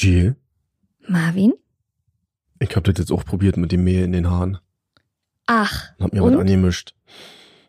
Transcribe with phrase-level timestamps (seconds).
[0.00, 0.36] Jill,
[1.08, 1.54] Marvin?
[2.60, 4.58] ich hab das jetzt auch probiert mit dem Mehl in den Haaren.
[5.46, 6.34] Ach, Und hab mir und?
[6.34, 6.94] was angemischt.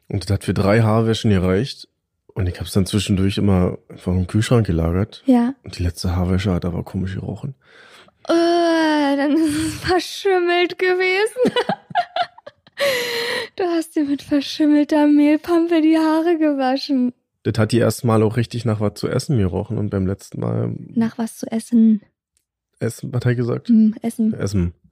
[0.10, 1.88] Und das hat für drei Haarwäschen gereicht.
[2.28, 5.24] Und ich hab's dann zwischendurch immer einfach im Kühlschrank gelagert.
[5.26, 5.56] Ja.
[5.64, 7.56] Und die letzte Haarwäsche hat aber komisch gerochen.
[8.28, 11.52] Äh, dann ist es verschimmelt gewesen.
[13.56, 17.12] du hast dir mit verschimmelter Mehlpampe die Haare gewaschen.
[17.42, 19.80] Das hat die erste Mal auch richtig nach was zu essen gerochen.
[19.80, 22.02] Und beim letzten Mal Nach was zu essen?
[22.80, 23.70] Essen, was hat er gesagt?
[23.70, 24.34] Hm, essen.
[24.34, 24.74] Essen.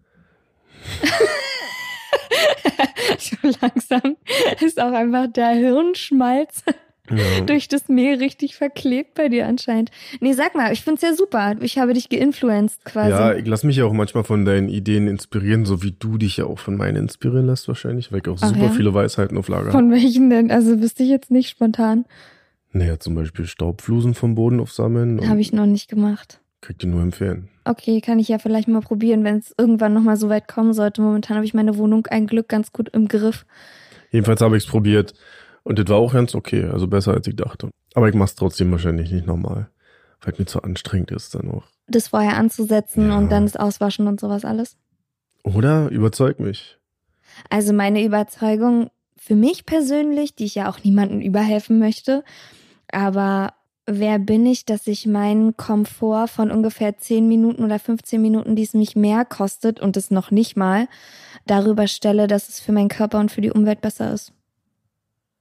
[3.20, 4.18] Schon langsam
[4.64, 6.64] ist auch einfach der Hirnschmalz
[7.10, 7.42] Ja.
[7.46, 9.92] durch das Mehl richtig verklebt bei dir anscheinend.
[10.20, 11.56] Nee, sag mal, ich find's ja super.
[11.62, 13.10] Ich habe dich geinfluenced quasi.
[13.10, 16.38] Ja, ich lass mich ja auch manchmal von deinen Ideen inspirieren, so wie du dich
[16.38, 18.70] ja auch von meinen inspirieren lässt wahrscheinlich, weil ich auch Ach super ja?
[18.72, 19.72] viele Weisheiten auf Lager habe.
[19.72, 20.52] Von welchen denn?
[20.52, 22.06] Also wüsste ich jetzt nicht spontan.
[22.74, 25.28] Naja, zum Beispiel Staubflusen vom Boden aufsammeln.
[25.28, 26.42] Habe ich noch nicht gemacht.
[26.62, 27.50] Kann ich dir nur empfehlen.
[27.66, 31.02] Okay, kann ich ja vielleicht mal probieren, wenn es irgendwann nochmal so weit kommen sollte.
[31.02, 33.46] Momentan habe ich meine Wohnung ein Glück ganz gut im Griff.
[34.12, 35.14] Jedenfalls habe ich es probiert
[35.64, 37.70] und das war auch ganz okay, also besser als ich dachte.
[37.94, 39.70] Aber ich mach's trotzdem wahrscheinlich nicht normal,
[40.22, 41.66] weil es mir zu anstrengend ist dann auch.
[41.88, 43.18] Das vorher anzusetzen Ja.
[43.18, 44.78] und dann das Auswaschen und sowas alles.
[45.44, 45.90] Oder?
[45.90, 46.78] Überzeug mich.
[47.50, 52.24] Also meine Überzeugung für mich persönlich, die ich ja auch niemandem überhelfen möchte,
[52.92, 53.54] aber
[53.88, 58.64] wer bin ich, dass ich meinen Komfort von ungefähr 10 Minuten oder 15 Minuten, die
[58.64, 60.88] es mich mehr kostet und es noch nicht mal,
[61.46, 64.34] darüber stelle, dass es für meinen Körper und für die Umwelt besser ist.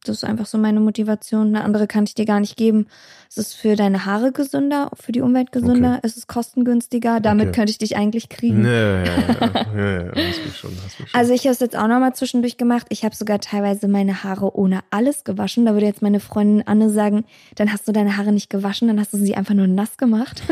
[0.09, 1.49] Das ist einfach so meine Motivation.
[1.49, 2.87] Eine andere kann ich dir gar nicht geben.
[3.29, 7.21] Es ist für deine Haare gesünder, für die Umwelt gesünder, es ist kostengünstiger.
[7.21, 7.57] Damit Okay.
[7.57, 8.63] könnte ich dich eigentlich kriegen.
[8.63, 9.07] Nee, ja, ja,
[9.77, 11.21] ja, ja, ja, hast mich schon, hast mich schon.
[11.21, 12.87] Also ich habe es jetzt auch nochmal zwischendurch gemacht.
[12.91, 15.67] Ich habe sogar teilweise meine Haare ohne alles gewaschen.
[15.67, 17.25] Da würde jetzt meine Freundin Anne sagen,
[17.57, 20.43] dann hast du deine Haare nicht gewaschen, dann hast du sie einfach nur nass gemacht.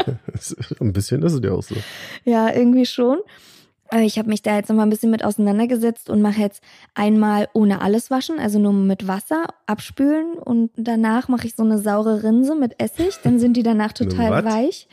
[0.80, 1.74] ein bisschen ist es ja auch so.
[2.24, 3.18] ja, irgendwie schon.
[3.90, 6.62] Aber ich habe mich da jetzt nochmal ein bisschen mit auseinandergesetzt und mache jetzt
[6.94, 11.78] einmal ohne alles waschen, also nur mit Wasser abspülen und danach mache ich so eine
[11.78, 13.18] saure Rinse mit Essig.
[13.24, 14.44] Dann sind die danach total was?
[14.44, 14.88] weich.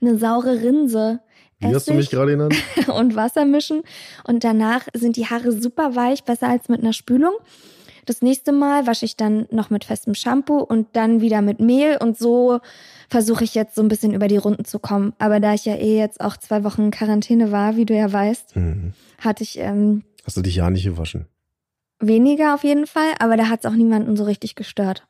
[0.00, 1.20] Eine saure Rinse.
[1.58, 2.54] Wie hast du mich gerade genannt?
[2.86, 3.82] und Wasser mischen.
[4.24, 7.34] Und danach sind die Haare super weich, besser als mit einer Spülung.
[8.06, 11.98] Das nächste Mal wasche ich dann noch mit festem Shampoo und dann wieder mit Mehl
[12.00, 12.60] und so
[13.08, 15.12] versuche ich jetzt so ein bisschen über die Runden zu kommen.
[15.18, 18.10] Aber da ich ja eh jetzt auch zwei Wochen in Quarantäne war, wie du ja
[18.12, 18.94] weißt, Mhm.
[19.18, 21.26] hatte ich ähm, Hast du dich ja nicht gewaschen?
[21.98, 25.06] weniger auf jeden Fall, aber da hat es auch niemanden so richtig gestört.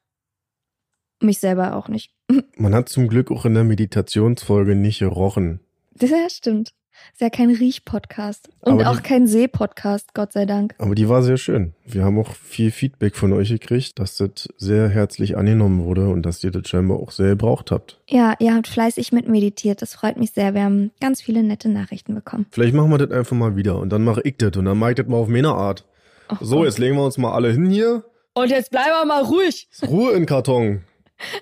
[1.21, 2.13] Mich selber auch nicht.
[2.57, 5.61] Man hat zum Glück auch in der Meditationsfolge nicht gerochen.
[5.93, 6.71] Das stimmt.
[7.13, 8.49] Ist ja kein Riech-Podcast.
[8.61, 10.75] Und Aber auch die- kein See-Podcast, Gott sei Dank.
[10.79, 11.75] Aber die war sehr schön.
[11.85, 16.23] Wir haben auch viel Feedback von euch gekriegt, dass das sehr herzlich angenommen wurde und
[16.23, 18.01] dass ihr das scheinbar auch sehr gebraucht habt.
[18.09, 19.83] Ja, ihr habt fleißig mit meditiert.
[19.83, 20.55] Das freut mich sehr.
[20.55, 22.47] Wir haben ganz viele nette Nachrichten bekommen.
[22.51, 24.91] Vielleicht machen wir das einfach mal wieder und dann mache ich das und dann mache
[24.91, 25.85] ich das mal auf meine Art.
[26.31, 26.65] Oh So, Gott.
[26.67, 28.05] jetzt legen wir uns mal alle hin hier.
[28.35, 29.69] Und jetzt bleiben wir mal ruhig.
[29.87, 30.83] Ruhe in Karton.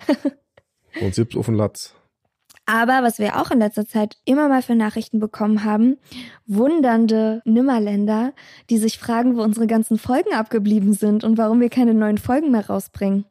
[1.00, 1.94] Sonst gibt's auf den Latz.
[2.66, 5.98] Aber was wir auch in letzter Zeit immer mal für Nachrichten bekommen haben,
[6.47, 8.32] wundernde Nimmerländer,
[8.70, 12.50] die sich fragen, wo unsere ganzen Folgen abgeblieben sind und warum wir keine neuen Folgen
[12.50, 13.26] mehr rausbringen.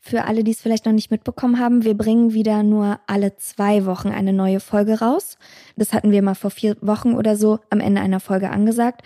[0.00, 3.84] Für alle, die es vielleicht noch nicht mitbekommen haben, wir bringen wieder nur alle zwei
[3.84, 5.38] Wochen eine neue Folge raus.
[5.76, 9.02] Das hatten wir mal vor vier Wochen oder so am Ende einer Folge angesagt.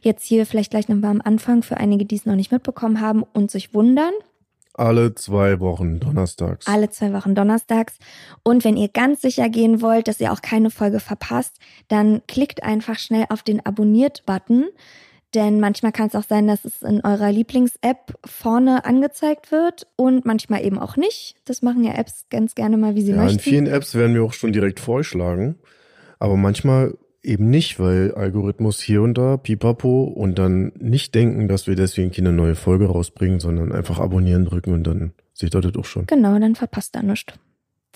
[0.00, 3.24] Jetzt hier vielleicht gleich nochmal am Anfang für einige, die es noch nicht mitbekommen haben
[3.32, 4.12] und sich wundern.
[4.78, 6.66] Alle zwei Wochen, donnerstags.
[6.66, 7.98] Alle zwei Wochen donnerstags.
[8.44, 11.58] Und wenn ihr ganz sicher gehen wollt, dass ihr auch keine Folge verpasst,
[11.88, 14.66] dann klickt einfach schnell auf den Abonniert-Button.
[15.34, 20.24] Denn manchmal kann es auch sein, dass es in eurer Lieblings-App vorne angezeigt wird und
[20.24, 21.34] manchmal eben auch nicht.
[21.44, 23.40] Das machen ja Apps ganz gerne mal, wie sie ja, in möchten.
[23.40, 25.58] vielen Apps werden wir auch schon direkt vorgeschlagen.
[26.18, 31.66] Aber manchmal eben nicht, weil Algorithmus hier und da, pipapo, und dann nicht denken, dass
[31.66, 35.76] wir deswegen keine neue Folge rausbringen, sondern einfach abonnieren drücken und dann seht ihr das
[35.76, 36.06] auch schon.
[36.06, 37.34] Genau, dann verpasst ihr nichts.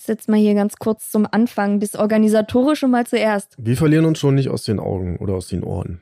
[0.05, 3.55] Jetzt mal hier ganz kurz zum Anfang, das Organisatorische mal zuerst.
[3.57, 6.01] Wir verlieren uns schon nicht aus den Augen oder aus den Ohren.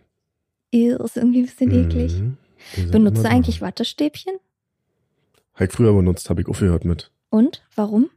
[0.71, 2.13] Ist irgendwie ein bisschen eklig.
[2.19, 2.37] Mhm.
[2.75, 3.29] Sind Benutzt du da.
[3.29, 4.33] eigentlich Wattestäbchen?
[5.53, 7.11] Hab ich früher benutzt, habe ich aufgehört mit.
[7.29, 7.63] Und?
[7.75, 8.09] Warum?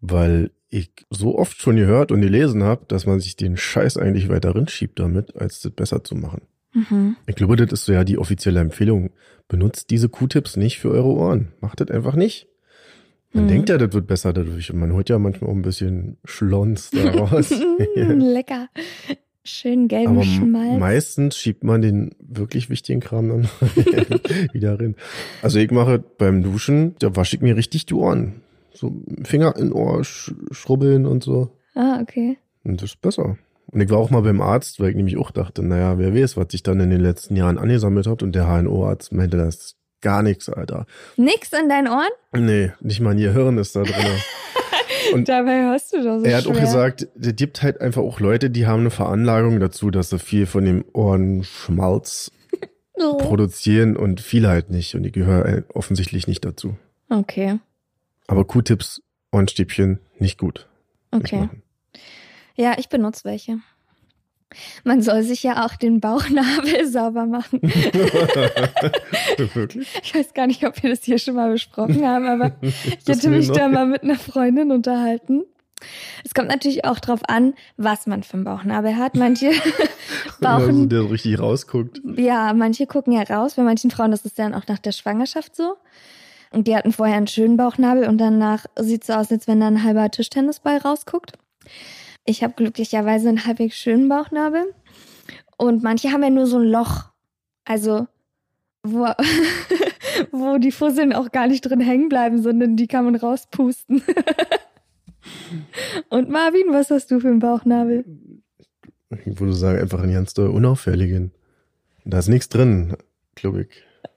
[0.00, 4.28] Weil ich so oft schon gehört und gelesen habe, dass man sich den Scheiß eigentlich
[4.28, 6.42] weiter rinschiebt damit, als das besser zu machen.
[6.74, 7.16] Mhm.
[7.26, 9.10] Ich glaube, das ist so ja die offizielle Empfehlung.
[9.48, 11.52] Benutzt diese Q-Tips nicht für eure Ohren.
[11.60, 12.48] Macht das einfach nicht.
[13.32, 13.48] Man Mhm.
[13.48, 14.72] denkt ja, das wird besser dadurch.
[14.72, 17.50] Und man holt ja manchmal auch ein bisschen Schlons daraus.
[17.94, 18.68] Lecker.
[19.44, 20.80] Schön gelben Aber Schmalz.
[20.80, 23.48] meistens schiebt man den wirklich wichtigen Kram dann
[24.52, 24.96] wieder rein.
[25.40, 28.40] Also ich mache beim Duschen, da wasche ich mir richtig die Ohren.
[28.76, 28.92] So
[29.24, 31.50] Finger in Ohr sch schrubbeln und so.
[31.74, 32.38] Ah, okay.
[32.64, 33.36] Und das ist besser.
[33.68, 36.36] Und ich war auch mal beim Arzt, weil ich nämlich auch dachte, naja, wer weiß,
[36.36, 38.22] was sich dann in den letzten Jahren angesammelt hat.
[38.22, 40.86] Und der HNO-Arzt meinte, das ist gar nichts, Alter.
[41.16, 42.08] Nix in deinen Ohren?
[42.32, 43.94] Nee, nicht mal ein Gehirn ist da drin.
[45.14, 46.54] Und Dabei hörst du doch so er hat schwer.
[46.56, 50.18] auch gesagt, es gibt halt einfach auch Leute, die haben eine Veranlagung dazu, dass sie
[50.18, 52.30] viel von dem Ohrenschmalz
[52.98, 53.18] Oh.
[53.18, 54.94] produzieren und viele halt nicht.
[54.94, 56.76] Und ich gehöre offensichtlich nicht dazu.
[57.10, 57.58] Okay,
[58.28, 59.02] Aber Q-Tips,
[59.32, 60.66] Ohrenstäbchen, nicht gut.
[61.10, 61.48] Okay.
[62.56, 63.58] Ja, ich benutze welche.
[64.84, 67.60] Man soll sich ja auch den Bauchnabel sauber machen.
[69.54, 69.88] Wirklich?
[70.02, 73.22] Ich weiß gar nicht, ob wir das hier schon mal besprochen haben, aber ich Das
[73.24, 75.44] mir mich noch- da mal mit einer Freundin unterhalten.
[76.24, 79.14] Es kommt natürlich auch drauf an, was man für einen Bauchnabel hat.
[79.14, 79.60] Manche Also,
[80.40, 82.00] Bauchen, der so richtig rausguckt.
[82.16, 83.54] ja, manche gucken ja raus.
[83.56, 85.76] Bei manchen Frauen ist es dann auch nach der Schwangerschaft so.
[86.50, 89.60] Und die hatten vorher einen schönen Bauchnabel und danach sieht es so aus, als wenn
[89.60, 91.32] da ein halber Tischtennisball rausguckt.
[92.24, 94.74] Ich habe glücklicherweise einen halbwegs schönen Bauchnabel.
[95.56, 97.10] Und manche haben ja nur so ein Loch.
[97.64, 98.06] Also,
[98.82, 99.06] wo,
[100.32, 104.02] wo die Fusseln auch gar nicht drin hängen bleiben, sondern die kann man rauspusten.
[106.08, 108.04] Und Marvin, was hast du für einen Bauchnabel?
[109.24, 111.32] Ich würde sagen, einfach einen ganz unauffälligen.
[112.04, 112.96] Da ist nichts drin,
[113.34, 113.68] glaube ich.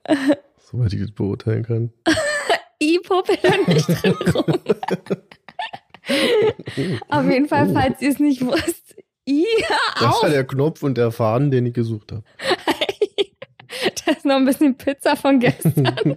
[0.70, 1.92] Soweit ich das beurteilen kann.
[2.82, 4.44] I popel da nicht drin rum.
[7.08, 7.74] Auf jeden Fall, Oh.
[7.74, 8.96] falls ihr es nicht wusst.
[9.28, 9.44] I,
[10.00, 10.22] Das auf!
[10.22, 12.22] war der Knopf und der Faden, den ich gesucht habe.
[14.06, 16.16] da ist noch ein bisschen Pizza von gestern.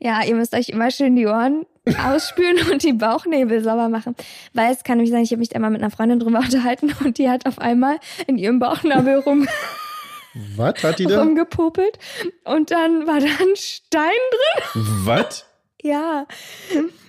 [0.00, 1.66] ja, ihr müsst euch immer schön die Ohren
[2.06, 4.14] ausspülen und die Bauchnäbel sauber machen.
[4.52, 6.92] Weil es kann nämlich sein, ich habe mich da mal mit einer Freundin drüber unterhalten
[7.04, 9.46] und die hat auf einmal in ihrem Bauchnabel rum,
[10.56, 11.20] Was hat die da?
[11.22, 11.98] rumgepopelt
[12.44, 14.84] und dann war da ein Stein drin.
[15.04, 15.44] Was?
[15.80, 16.26] Ja,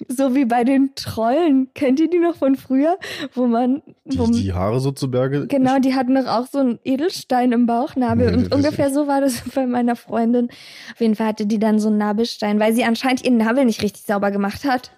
[0.07, 1.73] so wie bei den Trollen.
[1.73, 2.99] Kennt ihr die noch von früher?
[3.33, 5.47] Wo man, wo, Die, die Haare so zu Berge?
[5.47, 8.29] genau, die hatten doch auch so einen Edelstein im Bauchnabel.
[8.29, 10.49] Nee, und ungefähr so war das bei meiner Freundin.
[10.93, 13.81] Auf jeden Fall hatte die dann so einen Nabelstein, weil sie anscheinend ihren Nabel nicht
[13.81, 14.91] richtig sauber gemacht hat.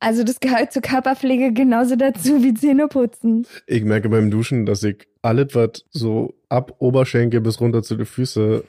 [0.00, 3.46] Also das gehört zur Körperpflege genauso dazu wie Zähneputzen.
[3.66, 8.06] Ich merke beim Duschen, dass ich alles, was so ab Oberschenkel bis runter zu den
[8.06, 8.62] Füßen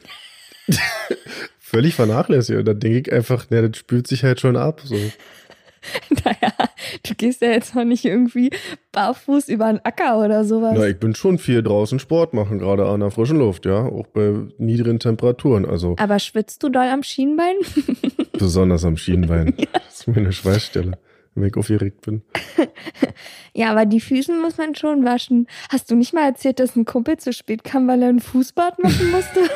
[1.59, 2.59] völlig vernachlässige.
[2.59, 4.81] Und dann denke ich einfach, na, das spült sich halt schon ab.
[4.83, 4.95] So.
[6.25, 6.53] Naja,
[7.07, 8.49] du gehst ja jetzt noch nicht irgendwie
[8.91, 10.73] barfuß über einen Acker oder sowas.
[10.77, 13.85] Na, ich bin schon viel draußen Sport machen, gerade an der frischen Luft, ja.
[13.85, 15.65] Auch bei niedrigen Temperaturen.
[15.65, 17.55] Also Aber schwitzt du doll am Schienbein?
[18.39, 19.53] besonders am Schienbein.
[19.71, 20.97] Das ist meine Schweißstelle,
[21.41, 22.21] wenn ich aufgeregt bin.
[23.53, 25.47] Ja, aber die Füßen muss man schon waschen.
[25.69, 28.81] Hast du nicht mal erzählt, dass ein Kumpel zu spät kam, weil er ein Fußbad
[28.81, 29.49] machen musste?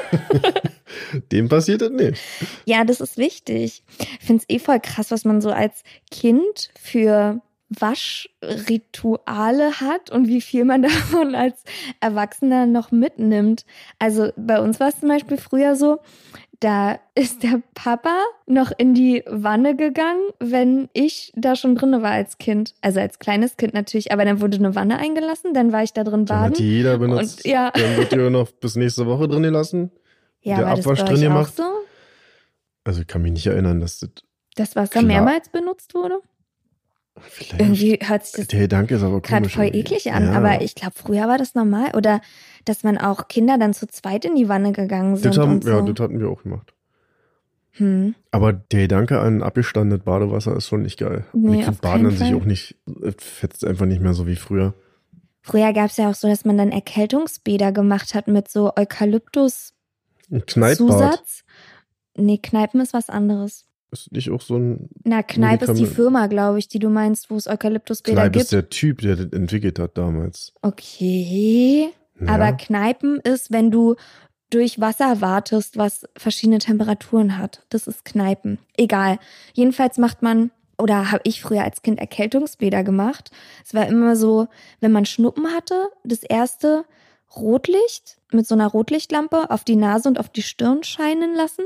[1.31, 2.21] Dem passiert das nicht.
[2.65, 3.83] ja, das ist wichtig.
[4.19, 7.41] Ich finde es eh voll krass, was man so als Kind für
[7.79, 11.63] Waschrituale hat und wie viel man davon als
[11.99, 13.65] Erwachsener noch mitnimmt.
[13.99, 15.99] Also bei uns war es zum Beispiel früher so,
[16.63, 22.11] da ist der Papa noch in die Wanne gegangen, wenn ich da schon drinne war
[22.11, 22.73] als Kind.
[22.81, 26.03] Also als kleines Kind natürlich, aber dann wurde eine Wanne eingelassen, dann war ich da
[26.03, 26.57] drin Dann hat baden.
[26.57, 27.43] die jeder benutzt.
[27.43, 27.71] Und, ja.
[27.71, 29.91] Dann wird die noch bis nächste Woche drin gelassen.
[30.41, 31.55] Ja, der war das bei Abwasch drin auch gemacht.
[31.55, 31.63] so?
[32.85, 34.09] Also ich kann mich nicht erinnern, dass das
[34.55, 35.03] Das Wasser Klar.
[35.03, 36.19] mehrmals benutzt wurde?
[37.21, 37.59] Vielleicht.
[37.61, 40.33] Irgendwie hört sich das der Gedanke ist aber gerade voll eklig an, Ja.
[40.33, 41.91] aber ich glaube, früher war das normal.
[41.95, 42.21] Oder
[42.65, 45.25] dass man auch Kinder dann zu zweit in die Wanne gegangen sind.
[45.25, 45.69] das haben, und so.
[45.69, 46.73] Ja, das hatten wir auch gemacht.
[47.71, 48.15] hm.
[48.31, 51.25] Aber der Gedanke an abgestandenes Badewasser ist schon nicht geil.
[51.33, 52.37] Und Nee, find Baden an sich Fall.
[52.37, 54.73] auch nicht, es fetzt einfach nicht mehr so wie früher.
[55.41, 58.71] Früher gab es ja auch so, dass man dann Erkältungsbäder gemacht hat mit so
[60.29, 61.43] Eukalyptus-Zusatz.
[62.15, 63.65] Nee, Kneipen ist was anderes.
[63.93, 67.29] Ist nicht auch so ein Na, Kneipp ist die Firma, glaube ich, die du meinst,
[67.29, 68.43] wo es Eukalyptusbäder Kneipp gibt.
[68.43, 70.53] ist der Typ, der das entwickelt hat damals.
[70.61, 71.89] Okay.
[72.19, 72.27] Ja.
[72.27, 73.95] Aber Kneipen ist, wenn du
[74.49, 77.65] durch Wasser wartest, was verschiedene Temperaturen hat.
[77.69, 78.59] Das ist Kneipen.
[78.77, 79.17] Egal.
[79.53, 83.31] Jedenfalls macht man, oder habe ich früher als Kind Erkältungsbäder gemacht.
[83.65, 84.47] Es war immer so,
[84.79, 86.85] wenn man Schnuppen hatte, das erste
[87.35, 91.65] Rotlicht mit so einer Rotlichtlampe auf die Nase und auf die Stirn scheinen lassen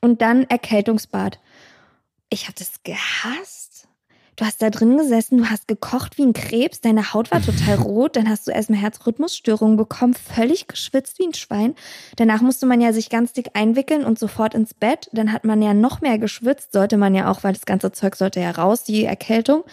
[0.00, 1.40] und dann Erkältungsbad.
[2.30, 3.88] Ich habe das gehasst.
[4.36, 7.74] Du hast da drin gesessen, du hast gekocht wie ein Krebs, deine Haut war total
[7.82, 11.74] rot, dann hast du erstmal Herzrhythmusstörungen bekommen, völlig geschwitzt wie ein Schwein.
[12.16, 15.10] Danach musste man ja sich ganz dick einwickeln und sofort ins Bett.
[15.12, 18.16] Dann hat man ja noch mehr geschwitzt, sollte man ja auch, weil das ganze Zeug
[18.16, 19.64] sollte ja raus, die Erkältung.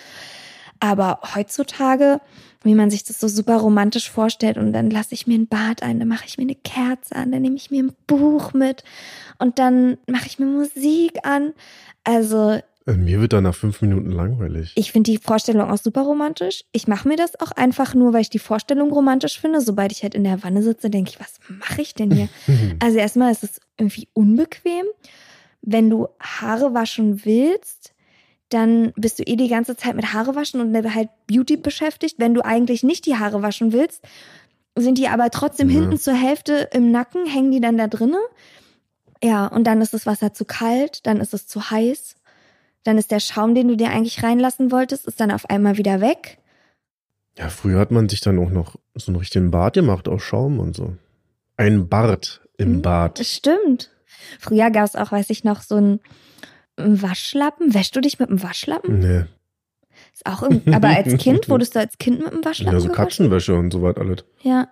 [0.80, 2.20] Aber heutzutage,
[2.64, 5.84] wie man sich das so super romantisch vorstellt, und dann lasse ich mir ein Bad
[5.84, 8.84] ein, dann mache ich mir eine Kerze an, dann nehme ich mir ein Buch mit
[9.40, 11.54] und dann mache ich mir Musik an.
[12.04, 14.72] Also Äh, Mir wird da nach fünf Minuten langweilig.
[14.76, 16.64] ich finde die Vorstellung auch super romantisch.
[16.72, 19.60] Ich mache mir das auch einfach nur, weil ich die Vorstellung romantisch finde.
[19.62, 22.30] Sobald ich halt in der Wanne sitze, denke ich, was mache ich denn hier?
[22.82, 24.86] Also erstmal ist es irgendwie unbequem.
[25.62, 27.94] Wenn du Haare waschen willst,
[28.50, 32.16] dann bist du eh die ganze Zeit mit Haare waschen und halt Beauty beschäftigt.
[32.18, 34.02] Wenn du eigentlich nicht die Haare waschen willst,
[34.76, 35.80] sind die aber trotzdem Ja.
[35.80, 38.20] hinten zur Hälfte im Nacken, hängen die dann da drinne.
[39.24, 42.16] Ja, und dann ist das Wasser zu kalt, dann ist es zu heiß.
[42.84, 46.00] Dann ist der Schaum, den du dir eigentlich reinlassen wolltest, ist dann auf einmal wieder
[46.00, 46.38] weg.
[47.38, 50.60] Ja, früher hat man sich dann auch noch so einen richtigen Bart gemacht aus Schaum
[50.60, 50.96] und so.
[51.58, 53.20] Ein Bart im Hm, Bad.
[53.26, 53.92] Stimmt.
[54.40, 56.00] Früher gab es auch, weiß ich noch, so
[56.78, 57.74] einen Waschlappen.
[57.74, 59.00] Wäschst du dich mit einem Waschlappen?
[59.00, 59.26] Nee.
[60.14, 62.88] Ist auch irgendwie, aber als Kind wurdest du als Kind mit einem Waschlappen Ja, so
[62.88, 63.06] gewaschen?
[63.06, 64.26] Katzenwäsche und so was alles.
[64.42, 64.70] Ja.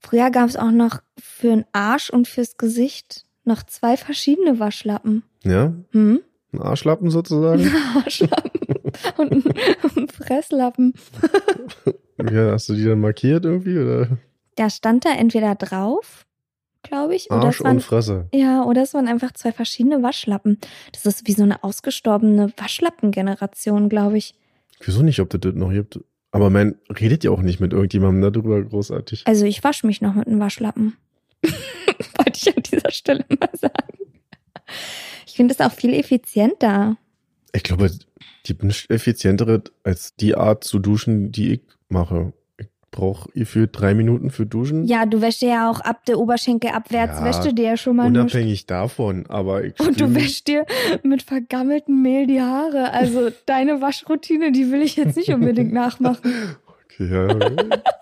[0.00, 5.22] Früher gab es auch noch für den Arsch und fürs Gesicht noch zwei verschiedene Waschlappen.
[5.42, 5.72] Ja?
[5.90, 6.20] Hm?
[6.52, 7.64] Ein Arschlappen sozusagen.
[8.04, 8.50] Waschlappen
[9.16, 9.44] und ein,
[9.96, 10.94] ein Fresslappen.
[12.32, 13.78] ja, hast du die dann markiert irgendwie?
[13.78, 14.18] Oder?
[14.56, 16.26] Da stand da entweder drauf,
[16.82, 18.28] glaube ich, oder Arsch es waren, und Fresse.
[18.32, 20.58] ja, oder es waren einfach zwei verschiedene Waschlappen.
[20.92, 24.34] Das ist wie so eine ausgestorbene Waschlappengeneration, glaube ich.
[24.80, 26.00] Wieso nicht, ob das das noch gibt?
[26.30, 29.26] Aber man redet ja auch nicht mit irgendjemandem darüber großartig.
[29.26, 30.96] Also ich wasche mich noch mit einem Waschlappen.
[31.42, 33.98] Wollte ich an dieser Stelle mal sagen.
[35.26, 36.96] Ich finde es auch viel effizienter.
[37.52, 38.00] Ich glaube, es
[38.42, 42.32] gibt nichts effizientere als die Art zu duschen, die ich mache.
[42.90, 44.86] Ich brauche für drei Minuten für Duschen.
[44.86, 47.76] Ja, du wäschst dir ja auch ab der Oberschenkel abwärts, Ja, wäschst du dir ja
[47.76, 48.06] schon mal.
[48.06, 50.64] Unabhängig davon, aber ich Und du wäschst dir
[51.02, 52.92] mit vergammeltem Mehl die Haare.
[52.92, 56.32] Also deine Waschroutine, die will ich jetzt nicht unbedingt nachmachen.
[57.00, 57.28] Okay, ja,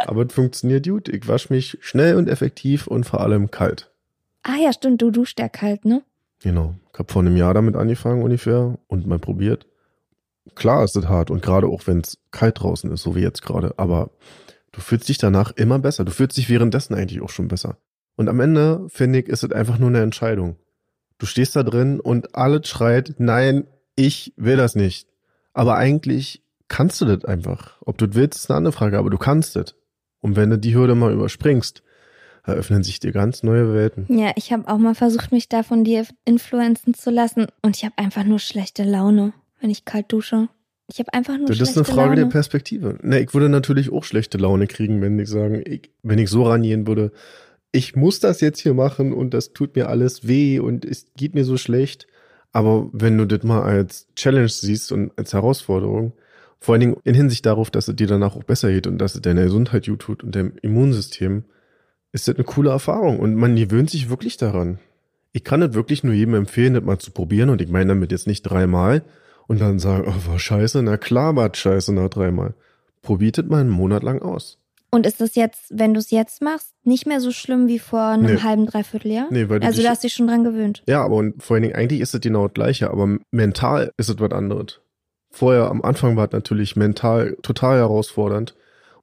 [0.07, 1.11] aber es funktioniert gut.
[1.11, 3.91] Ich wasche mich schnell und effektiv und vor allem kalt.
[4.43, 6.03] Ah ja, stimmt, du duschst ja kalt, ne?
[6.43, 6.77] Genau.
[6.95, 9.67] Ich habe vor einem Jahr damit angefangen ungefähr und mal probiert.
[10.55, 13.43] Klar ist es hart und gerade auch wenn es kalt draußen ist, so wie jetzt
[13.43, 14.11] gerade, aber
[14.77, 16.05] du fühlst dich danach immer besser.
[16.05, 17.79] Du fühlst dich währenddessen eigentlich auch schon besser.
[18.15, 20.57] Und am Ende, finde ich, ist es einfach nur eine Entscheidung.
[21.19, 23.67] Du stehst da drin und alles schreit, nein,
[23.97, 25.09] ich will das nicht.
[25.55, 27.79] Aber eigentlich kannst du das einfach.
[27.81, 29.75] Ob du das willst, ist eine andere Frage, aber du kannst das.
[30.21, 31.83] Und wenn du die Hürde mal überspringst,
[32.45, 34.07] eröffnen sich dir ganz neue Welten.
[34.09, 37.47] Ja, ich habe auch mal versucht, mich da von dir influenzen zu lassen.
[37.63, 40.49] Und ich habe einfach nur schlechte Laune, wenn ich kalt dusche.
[40.89, 42.17] Ich habe einfach nur Das ist eine Frage Laune.
[42.17, 42.99] der Perspektive.
[43.03, 46.45] Ne, ich würde natürlich auch schlechte Laune kriegen, wenn ich sagen, ich, wenn ich so
[46.45, 47.11] rangehen würde,
[47.73, 51.35] ich muss das jetzt hier machen und das tut mir alles weh und es geht
[51.35, 52.07] mir so schlecht.
[52.53, 56.13] Aber wenn du das mal als Challenge siehst und als Herausforderung,
[56.59, 59.15] vor allen Dingen in Hinsicht darauf, dass es dir danach auch besser geht und dass
[59.15, 61.45] es deiner Gesundheit gut tut und deinem Immunsystem,
[62.13, 64.79] ist das eine coole Erfahrung und man gewöhnt sich wirklich daran.
[65.33, 68.11] Ich kann das wirklich nur jedem empfehlen, das mal zu probieren und ich meine damit
[68.11, 69.03] jetzt nicht dreimal
[69.47, 72.55] und dann sagen, oh, war scheiße, na klar war scheiße nach dreimal.
[73.03, 74.59] Probiert es mal einen Monat lang aus.
[74.91, 78.01] Und ist das jetzt, wenn du es jetzt machst, nicht mehr so schlimm wie vor
[78.03, 78.41] einem Nee.
[78.43, 79.27] halben, dreiviertel Jahr?
[79.31, 80.83] Nee, weil du also dich- du hast dich schon dran gewöhnt.
[80.87, 84.09] Ja, aber und vor allen Dingen, eigentlich ist es genau das Gleiche, aber mental ist
[84.09, 84.81] es was anderes.
[85.31, 88.55] Vorher, am Anfang war es natürlich mental total herausfordernd.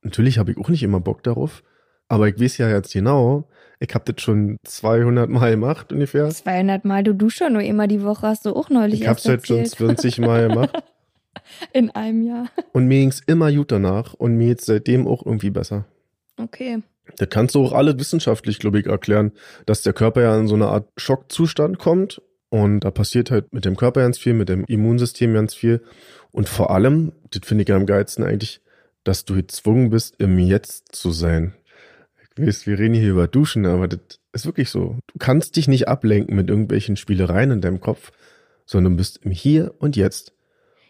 [0.01, 1.63] Natürlich habe ich auch nicht immer Bock darauf,
[2.07, 3.47] aber ich weiß ja jetzt genau,
[3.79, 6.29] ich habe das schon 200 Mal gemacht ungefähr.
[6.29, 9.17] 200 Mal, du duschst schon nur immer die Woche, hast du auch neulich Ich habe
[9.17, 9.99] es jetzt schon erzählt.
[9.99, 10.71] 20 Mal gemacht
[11.73, 12.47] In einem Jahr.
[12.71, 15.85] und mir ging's immer gut danach und mir jetzt seitdem auch irgendwie besser.
[16.37, 16.81] Okay.
[17.17, 19.31] Das kannst du auch alle wissenschaftlich, glaube ich, erklären,
[19.65, 23.65] dass der Körper ja in so eine Art Schockzustand kommt und da passiert halt mit
[23.65, 25.83] dem Körper ganz viel, mit dem Immunsystem ganz viel
[26.31, 28.61] und vor allem, das finde ich ja am geilsten eigentlich,
[29.03, 31.53] dass du gezwungen bist, im Jetzt zu sein.
[32.37, 33.99] Weiß, wir reden hier über Duschen, aber das
[34.33, 34.97] ist wirklich so.
[35.07, 38.11] Du kannst dich nicht ablenken mit irgendwelchen Spielereien in deinem Kopf,
[38.65, 40.33] sondern bist im Hier und Jetzt.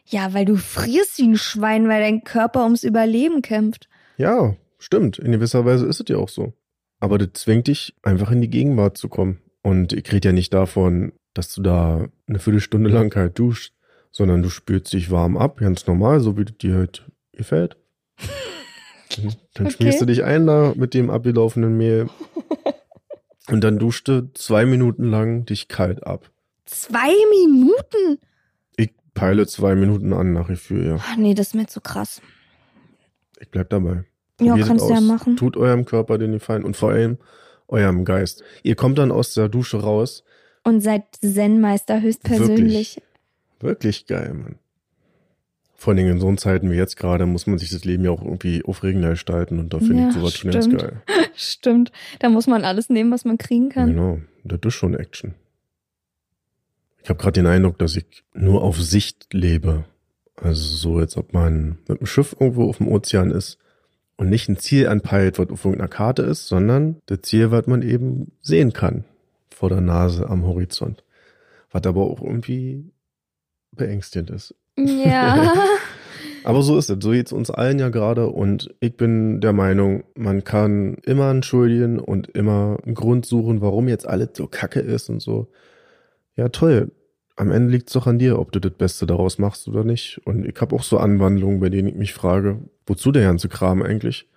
[0.05, 3.89] Ja, weil du frierst wie ein Schwein, weil dein Körper ums Überleben kämpft.
[4.17, 5.19] Ja, stimmt.
[5.19, 6.53] In gewisser Weise ist es ja auch so.
[6.99, 9.39] Aber das zwingt dich, einfach in die Gegenwart zu kommen.
[9.61, 13.73] Und ich rede ja nicht davon, dass du da eine Viertelstunde lang halt duschst,
[14.11, 17.77] sondern du spürst dich warm ab, ganz normal, so wie dir halt gefällt.
[19.53, 19.75] Dann Okay.
[19.77, 22.09] schmierst du dich ein da mit dem abgelaufenen Mehl.
[23.49, 26.29] Und dann duschst du zwei Minuten lang dich kalt ab.
[26.65, 28.19] Zwei Minuten?
[28.77, 30.95] Ich peile zwei Minuten an nach wie vor, ja.
[30.99, 32.21] Ach, nee, das ist mir zu krass.
[33.39, 34.05] Ich bleib dabei.
[34.39, 35.35] Ja, es kannst du ja machen.
[35.35, 37.17] Tut eurem Körper den Gefallen und vor allem
[37.67, 38.43] eurem Geist.
[38.63, 40.23] Ihr kommt dann aus der Dusche raus.
[40.63, 43.01] Und seid Zen-Meister höchstpersönlich.
[43.59, 44.55] Wirklich geil, Mann.
[45.83, 48.11] Vor allen Dingen in so Zeiten wie jetzt gerade muss man sich das Leben ja
[48.11, 51.01] auch irgendwie aufregender gestalten und da finde Ja, ich sowas schon ganz geil.
[51.35, 51.91] Stimmt.
[52.19, 53.89] Da muss man alles nehmen, was man kriegen kann.
[53.89, 55.33] Genau, das ist schon Action.
[57.03, 59.83] Ich habe gerade den Eindruck, dass ich nur auf Sicht lebe.
[60.37, 63.57] Also so, als ob man mit einem Schiff irgendwo auf dem Ozean ist
[64.15, 67.81] und nicht ein Ziel anpeilt, was auf irgendeiner Karte ist, sondern das Ziel, was man
[67.81, 69.03] eben sehen kann
[69.53, 71.03] vor der Nase am Horizont.
[71.71, 72.85] Was aber auch irgendwie
[73.73, 74.55] beängstigend ist.
[74.77, 75.53] Ja.
[76.45, 76.97] Aber so ist es.
[77.01, 78.27] So geht's uns allen ja gerade.
[78.27, 83.61] Und ich bin der Meinung, man kann immer einen Schuldigen und immer einen Grund suchen,
[83.61, 85.47] warum jetzt alles so kacke ist und so.
[86.35, 86.91] Ja, toll.
[87.35, 90.21] Am Ende liegt's doch an dir, ob du das Beste daraus machst oder nicht.
[90.25, 93.81] Und ich habe auch so Anwandlungen, bei denen ich mich frage, wozu der ganze Kram
[93.81, 94.27] eigentlich?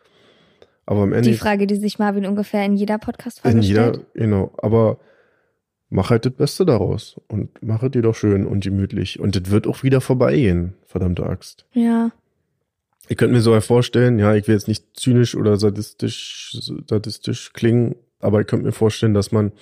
[0.86, 4.06] Aber am Ende Die Frage, die sich Marvin ungefähr in jeder Podcast-Folge in jeder, stellt.
[4.14, 4.52] genau.
[4.58, 4.98] Aber
[5.88, 9.20] mach halt das Beste daraus und mach es dir doch schön und gemütlich.
[9.20, 11.64] Und das wird auch wieder vorbeigehen, verdammte Axt.
[11.72, 12.10] Ja.
[13.08, 17.94] Ich könnte mir so vorstellen, ja, ich will jetzt nicht zynisch oder sadistisch, sadistisch klingen,
[18.18, 19.52] aber ich könnte mir vorstellen, dass man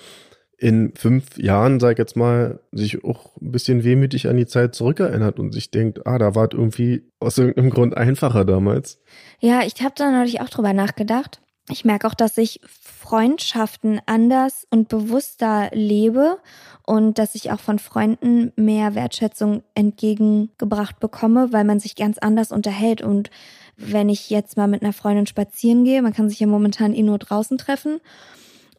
[0.57, 4.73] in fünf Jahren, sag ich jetzt mal, sich auch ein bisschen wehmütig an die Zeit
[4.73, 9.01] zurückerinnert und sich denkt, ah, da war es irgendwie aus irgendeinem Grund einfacher damals.
[9.39, 11.41] Ja, ich habe da neulich auch drüber nachgedacht.
[11.69, 16.37] Ich merke auch, dass ich Freundschaften anders und bewusster lebe
[16.85, 22.51] und dass ich auch von Freunden mehr Wertschätzung entgegengebracht bekomme, weil man sich ganz anders
[22.51, 23.01] unterhält.
[23.01, 23.31] Und
[23.77, 27.01] wenn ich jetzt mal mit einer Freundin spazieren gehe, man kann sich ja momentan eh
[27.01, 27.99] nur draußen treffen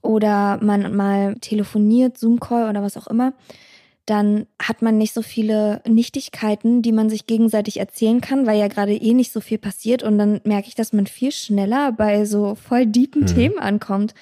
[0.01, 3.33] oder man mal telefoniert, Zoom-Call oder was auch immer,
[4.07, 8.69] dann hat man nicht so viele Nichtigkeiten, die man sich gegenseitig erzählen kann, weil ja
[8.69, 10.05] gerade eh nicht so viel passiert.
[10.05, 13.27] Und dann merke ich, dass man viel schneller bei so voll deepen Mhm.
[13.27, 14.15] Themen ankommt.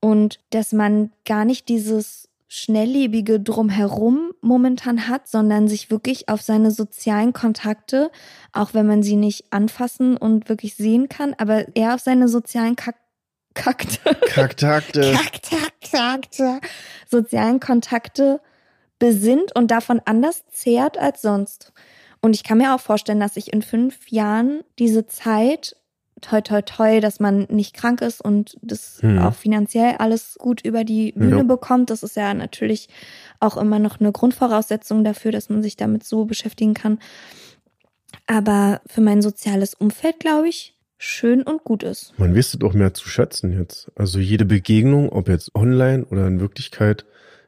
[0.00, 6.70] Und dass man gar nicht dieses schnelllebige Drumherum momentan hat, sondern sich wirklich auf seine
[6.70, 8.10] sozialen Kontakte,
[8.52, 12.76] auch wenn man sie nicht anfassen und wirklich sehen kann, aber eher auf seine sozialen
[12.76, 12.96] Kak
[13.54, 14.14] Kakte.
[14.28, 15.14] Kaktakte.
[15.90, 16.60] Kontakte,
[17.08, 18.40] sozialen Kontakte
[18.98, 21.72] besinnt und davon anders zehrt als sonst.
[22.20, 25.76] Und ich kann mir auch vorstellen, dass ich in fünf Jahren diese Zeit,
[26.22, 29.18] toi toi toi, dass man nicht krank ist und das Hm.
[29.18, 31.42] auch finanziell alles gut über die Bühne Ja.
[31.42, 31.90] bekommt.
[31.90, 32.88] Das ist ja natürlich
[33.38, 36.98] auch immer noch eine Grundvoraussetzung dafür, dass man sich damit so beschäftigen kann.
[38.26, 42.14] Aber für mein soziales Umfeld, glaube ich, schön und gut ist.
[42.18, 43.90] Man wisst doch mehr zu schätzen jetzt.
[43.94, 47.04] Also jede Begegnung, ob jetzt online oder in Wirklichkeit,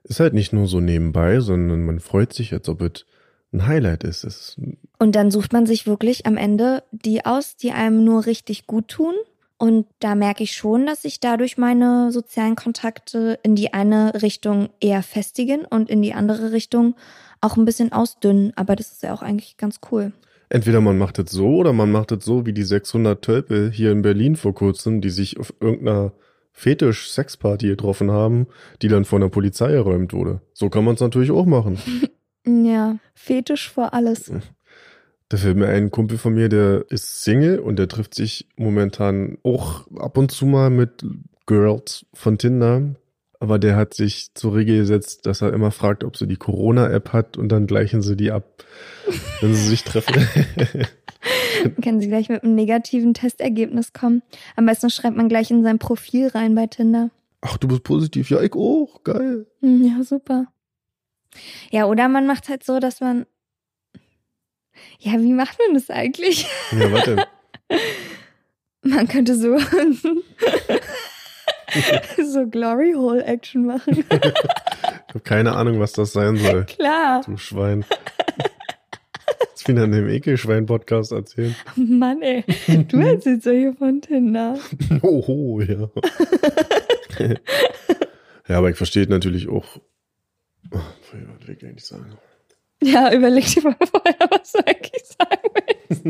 [0.08, 3.04] ist halt nicht nur so nebenbei, sondern man freut sich, als ob es
[3.52, 4.24] ein Highlight ist.
[4.24, 4.60] Es ist
[4.98, 8.88] Und dann sucht man sich wirklich am Ende die aus, die einem nur richtig gut
[8.88, 9.14] tun.
[9.58, 14.68] Und da merke ich schon, dass sich dadurch meine sozialen Kontakte in die eine Richtung
[14.80, 16.94] eher festigen und in die andere Richtung
[17.40, 18.52] auch ein bisschen ausdünnen.
[18.56, 20.12] Aber das ist ja auch eigentlich ganz cool.
[20.48, 23.90] Entweder man macht es so oder man macht es so wie die 600 Tölpel hier
[23.92, 26.12] in Berlin vor kurzem, die sich auf irgendeiner
[26.58, 28.48] Fetisch-Sexparty getroffen haben,
[28.82, 30.40] die dann von der Polizei geräumt wurde.
[30.54, 31.78] So kann man es natürlich auch machen.
[32.46, 34.32] Ja, Fetisch vor alles.
[35.28, 39.36] Da fällt mir ein Kumpel von mir, der ist Single und der trifft sich momentan
[39.42, 41.04] auch ab und zu mal mit
[41.44, 42.94] Girls von Tinder.
[43.38, 47.12] Aber der hat sich zur Regel gesetzt, dass er immer fragt, ob sie die Corona-App
[47.12, 48.64] hat und dann gleichen sie die ab,
[49.42, 50.26] wenn sie sich treffen.
[51.64, 54.22] Dann können Sie gleich mit einem negativen Testergebnis kommen.
[54.56, 57.10] Am besten schreibt man gleich in sein Profil rein bei Tinder.
[57.40, 58.30] Ach, du bist positiv.
[58.30, 59.02] Ja, ich auch.
[59.04, 59.46] Geil.
[59.60, 60.46] Hm, Ja, super.
[61.70, 63.26] Ja, oder man macht halt so, dass man.
[64.98, 66.46] Ja, wie macht man das eigentlich?
[66.72, 67.26] Ja, warte.
[68.82, 69.58] Man könnte so.
[72.24, 74.04] so Glory Hole Action machen.
[75.08, 76.66] Ich habe keine Ahnung, was das sein soll.
[76.66, 77.22] Klar.
[77.24, 77.82] Du Schwein.
[79.52, 81.54] Das wieder in dem Ekelschwein-Podcast erzählen.
[81.76, 82.44] Mann, ey.
[82.88, 84.58] Du erzählst doch hier von Tinder.
[85.02, 85.90] Oho, ja.
[88.48, 89.66] ja, aber ich verstehe natürlich auch.
[90.70, 91.12] Oh, was
[91.46, 92.18] will ich eigentlich sagen?
[92.82, 95.48] Ja, überleg dir mal vorher, was du eigentlich sagen
[95.88, 96.04] willst.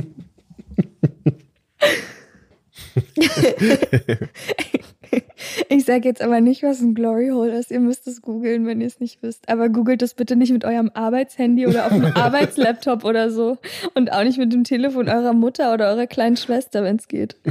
[5.68, 7.70] Ich sage jetzt aber nicht, was ein Glory Hole ist.
[7.70, 9.48] Ihr müsst es googeln, wenn ihr es nicht wisst.
[9.48, 13.58] Aber googelt es bitte nicht mit eurem Arbeitshandy oder auf dem Arbeitslaptop oder so.
[13.94, 17.36] Und auch nicht mit dem Telefon eurer Mutter oder eurer kleinen Schwester, wenn es geht.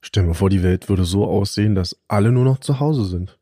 [0.00, 3.36] Stell mal vor, die Welt würde so aussehen, dass alle nur noch zu Hause sind.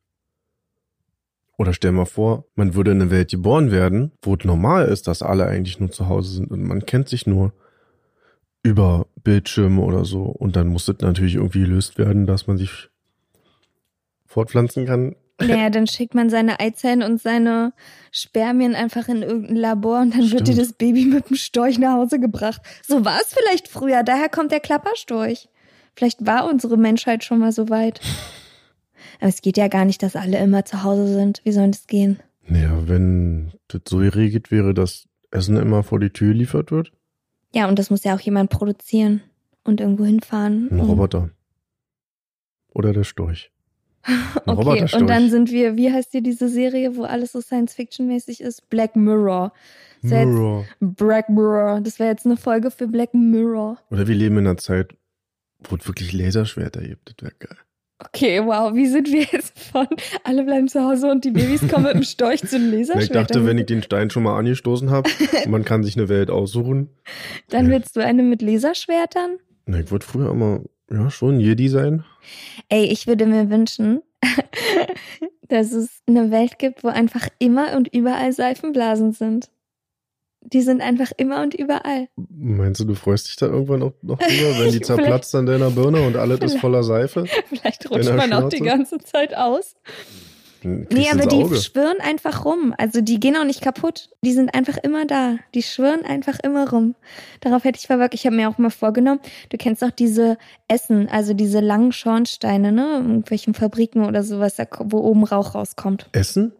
[1.58, 5.06] Oder stell mal vor, man würde in eine Welt geboren werden, wo es normal ist,
[5.06, 7.52] dass alle eigentlich nur zu Hause sind und man kennt sich nur
[8.62, 10.22] über Bildschirme oder so.
[10.22, 12.88] Und dann muss es natürlich irgendwie gelöst werden, dass man sich
[14.26, 15.16] fortpflanzen kann.
[15.40, 17.72] Naja, dann schickt man seine Eizellen und seine
[18.10, 20.58] Spermien einfach in irgendein Labor und dann wird dir Stimmt.
[20.58, 22.62] das Baby mit dem Storch nach Hause gebracht.
[22.86, 25.48] So war es vielleicht früher, daher kommt der Klapperstorch.
[25.94, 28.00] Vielleicht war unsere Menschheit schon mal so weit.
[29.20, 31.42] Aber es geht ja gar nicht, dass alle immer zu Hause sind.
[31.44, 32.20] Wie soll das gehen?
[32.46, 36.92] Naja, wenn das so geregelt wäre, dass Essen immer vor die Tür geliefert wird,
[37.54, 39.22] Ja, und das muss ja auch jemand produzieren
[39.64, 40.68] und irgendwo hinfahren.
[40.70, 41.30] ein Roboter.
[42.74, 43.50] Oder der Storch.
[44.46, 48.40] Ein Okay, und dann sind wir, wie heißt dir diese Serie, wo alles so Science-Fiction-mäßig
[48.40, 48.68] ist?
[48.68, 49.52] Black Mirror.
[50.00, 50.64] Mirror.
[50.80, 51.80] Black Mirror.
[51.80, 53.78] Das wäre jetzt eine Folge für Black Mirror.
[53.90, 54.96] Oder wir leben in einer Zeit,
[55.68, 57.10] wo es wirklich Laserschwerter gibt.
[57.10, 57.58] Das wäre geil.
[58.06, 59.86] Okay, wow, wie sind wir jetzt von
[60.24, 63.02] alle bleiben zu Hause und die Babys kommen mit dem Storch zu den Na, Laserschwertern?
[63.02, 65.08] Ich dachte, wenn ich den Stein schon mal angestoßen habe,
[65.48, 66.90] man kann sich eine Welt aussuchen.
[67.48, 69.38] Dann willst du eine mit Laserschwertern?
[69.66, 70.60] Na, ich wollte früher immer,
[70.90, 72.04] ja, schon Jedi sein.
[72.68, 74.02] Ey, ich würde mir wünschen,
[75.48, 79.50] dass es eine Welt gibt, wo einfach immer und überall Seifenblasen sind.
[80.44, 82.08] Die sind einfach immer und überall.
[82.16, 85.70] Meinst du, du freust dich da irgendwann noch, noch drüber, wenn die zerplatzt an deiner
[85.70, 87.24] Birne und alles ist voller Seife?
[87.48, 89.74] Vielleicht rutscht man auch die ganze Zeit aus.
[90.62, 92.74] Dann Nee, aber die schwirren einfach rum.
[92.78, 94.10] Also die gehen auch nicht kaputt.
[94.22, 95.36] Die sind einfach immer da.
[95.54, 96.94] Die schwirren einfach immer rum.
[97.40, 98.14] Darauf hätte ich verwirkt.
[98.14, 102.70] Ich habe mir auch mal vorgenommen, du kennst doch diese Essen, also diese langen Schornsteine,
[102.70, 102.98] ne?
[102.98, 106.08] In irgendwelchen Fabriken oder sowas, wo oben Rauch rauskommt.
[106.12, 106.52] Essen?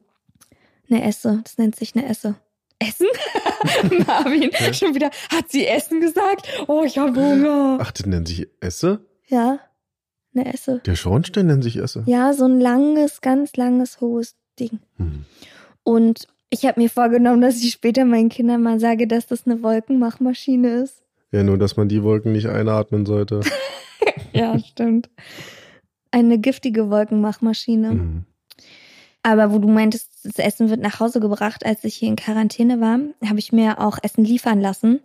[0.91, 1.41] Eine Esse.
[1.45, 2.35] Das nennt sich eine Esse.
[2.79, 3.07] Essen?
[4.07, 4.73] Marvin, Ja.
[4.73, 6.47] schon wieder, hat sie Essen gesagt?
[6.69, 7.79] Oh, ich habe Hunger.
[7.81, 9.07] Ach, das nennt sich Esse?
[9.29, 9.59] Ja,
[10.35, 10.81] eine Esse.
[10.85, 12.03] Der Schornstein nennt sich Esse.
[12.07, 14.81] Ja, so ein langes, ganz langes, hohes Ding.
[14.97, 15.25] Hm.
[15.85, 19.63] Und ich habe mir vorgenommen, dass ich später meinen Kindern mal sage, dass das eine
[19.63, 21.03] Wolkenmachmaschine ist.
[21.31, 23.41] Ja, nur, dass man die Wolken nicht einatmen sollte.
[24.35, 25.11] Ja, stimmt.
[26.11, 27.91] Eine giftige Wolkenmachmaschine.
[27.91, 28.25] Hm.
[29.23, 32.81] Aber wo du meintest, das Essen wird nach Hause gebracht, als ich hier in Quarantäne
[32.81, 35.01] war, habe ich mir auch Essen liefern lassen.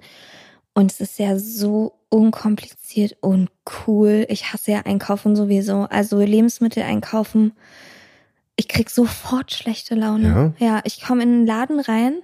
[0.73, 3.49] Und es ist ja so unkompliziert und
[3.87, 4.25] cool.
[4.29, 5.87] Ich hasse ja Einkaufen sowieso.
[5.89, 7.53] Also Lebensmittel einkaufen.
[8.55, 10.53] Ich krieg sofort schlechte Laune.
[10.59, 12.21] Ja, ich komme in einen Laden rein,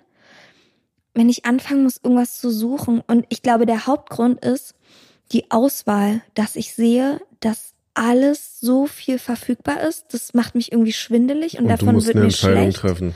[1.14, 3.02] wenn ich anfangen muss, irgendwas zu suchen.
[3.06, 4.74] Und ich glaube, der Hauptgrund ist
[5.32, 10.14] die Auswahl, dass ich sehe, dass alles so viel verfügbar ist.
[10.14, 12.78] Das macht mich irgendwie schwindelig und, Und du davon musst wird eine mir Entscheidung schlecht.
[12.78, 13.16] treffen.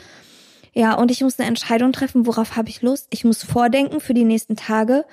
[0.74, 3.08] Ja, und ich muss eine Entscheidung treffen, worauf habe ich Lust.
[3.10, 5.06] Ich muss vordenken für die nächsten Tage.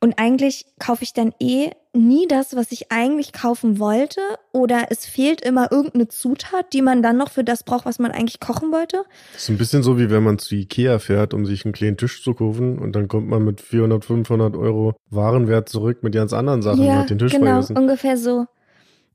[0.00, 4.20] Und eigentlich kaufe ich dann eh nie das, was ich eigentlich kaufen wollte.
[4.50, 8.10] Oder es fehlt immer irgendeine Zutat, die man dann noch für das braucht, was man
[8.10, 9.04] eigentlich kochen wollte.
[9.34, 11.96] Das ist ein bisschen so, wie wenn man zu Ikea fährt, um sich einen kleinen
[11.96, 16.32] Tisch zu kaufen und dann kommt man mit 400, 500 Euro Warenwert zurück mit ganz
[16.32, 16.82] anderen Sachen.
[16.82, 17.78] Ja, hat den Tisch genau, vergessen.
[17.78, 18.46] ungefähr so.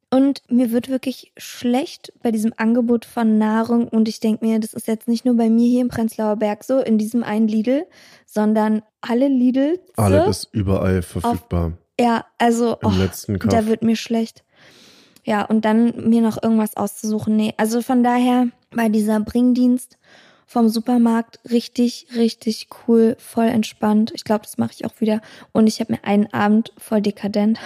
[0.10, 3.90] Und mir wird wirklich schlecht bei diesem Angebot von Nahrung.
[3.90, 6.64] Und ich denke mir, das ist jetzt nicht nur bei mir hier im Prenzlauer Berg
[6.64, 7.86] so, in diesem einen Lidl,
[8.26, 9.80] sondern alle Lidl.
[9.98, 11.74] Alles ist überall verfügbar.
[12.00, 14.44] Ja, also Im oh, da wird mir schlecht.
[15.26, 17.36] Ja, und dann mir noch irgendwas auszusuchen.
[17.36, 19.98] Nee, also von daher war dieser Bringdienst
[20.46, 24.14] vom Supermarkt richtig, richtig cool, voll entspannt.
[24.16, 25.22] Ich glaube, das mache ich auch wieder.
[25.52, 27.60] Und ich habe mir einen Abend voll dekadent,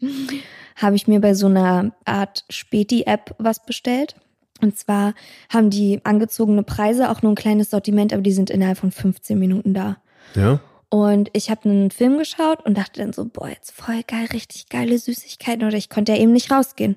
[0.82, 4.16] habe ich mir bei so einer Art Späti-App was bestellt.
[4.60, 5.14] Und zwar
[5.48, 9.38] haben die angezogene Preise, auch nur ein kleines Sortiment, aber die sind innerhalb von 15
[9.38, 9.96] Minuten da.
[10.34, 10.60] Ja?
[10.88, 14.68] Und ich habe einen Film geschaut und dachte dann so, boah, jetzt voll geil, richtig
[14.68, 15.66] geile Süßigkeiten.
[15.66, 16.96] Oder ich konnte ja eben nicht rausgehen.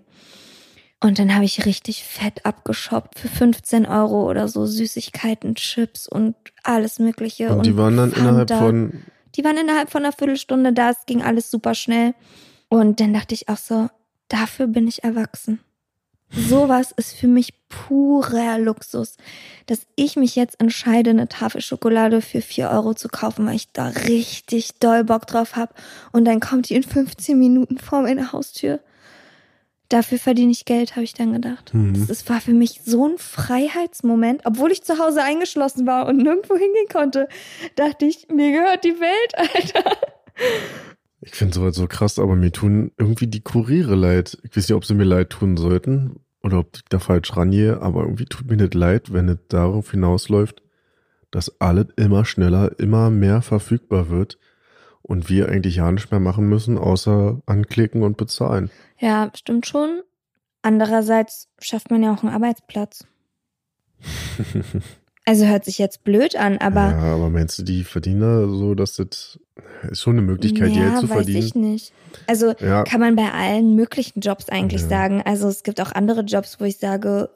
[1.01, 6.35] Und dann habe ich richtig fett abgeshoppt für 15 Euro oder so Süßigkeiten, Chips und
[6.63, 7.55] alles Mögliche.
[7.55, 8.59] Und, die waren dann innerhalb Fanta.
[8.59, 9.03] von,
[9.35, 12.15] Die waren innerhalb von einer Viertelstunde da, es ging alles super schnell.
[12.69, 13.89] Und dann dachte ich auch so,
[14.27, 15.59] dafür bin ich erwachsen.
[16.31, 19.15] Sowas ist für mich purer Luxus,
[19.67, 23.71] dass ich mich jetzt entscheide, eine Tafel Schokolade für 4 Euro zu kaufen, weil ich
[23.71, 25.73] da richtig doll Bock drauf habe.
[26.11, 28.79] Und dann kommt die in 15 Minuten vor meine Haustür.
[29.89, 31.73] Dafür verdiene ich Geld, habe ich dann gedacht.
[31.73, 31.93] Mhm.
[31.93, 36.17] Das, das war für mich so ein Freiheitsmoment, obwohl ich zu Hause eingeschlossen war und
[36.17, 37.29] nirgendwo hingehen konnte.
[37.75, 39.97] Dachte ich, mir gehört die Welt, Alter.
[41.25, 44.37] Ich finde sowas so krass, aber mir tun irgendwie die Kuriere leid.
[44.43, 47.81] Ich weiß nicht, ob sie mir leid tun sollten oder ob ich da falsch rangehe,
[47.81, 50.61] aber irgendwie tut mir nicht leid, wenn es darauf hinausläuft,
[51.31, 54.37] dass alles immer schneller, immer mehr verfügbar wird
[55.01, 58.69] und wir eigentlich ja nicht mehr machen müssen, außer anklicken und bezahlen.
[58.99, 60.01] Ja, stimmt schon.
[60.61, 63.07] Andererseits schafft man ja auch einen Arbeitsplatz.
[65.27, 66.91] Also hört sich jetzt blöd an, aber.
[66.91, 69.39] ja, aber meinst du, die verdienen da so, dass das
[69.89, 71.45] ist schon eine Möglichkeit, ja, Geld zu weiß verdienen?
[71.47, 71.93] ich nicht.
[72.27, 72.83] Also Ja.
[72.83, 74.87] kann man bei allen möglichen Jobs eigentlich Ja.
[74.89, 75.21] sagen.
[75.25, 77.29] Also es gibt auch andere Jobs, wo ich sage,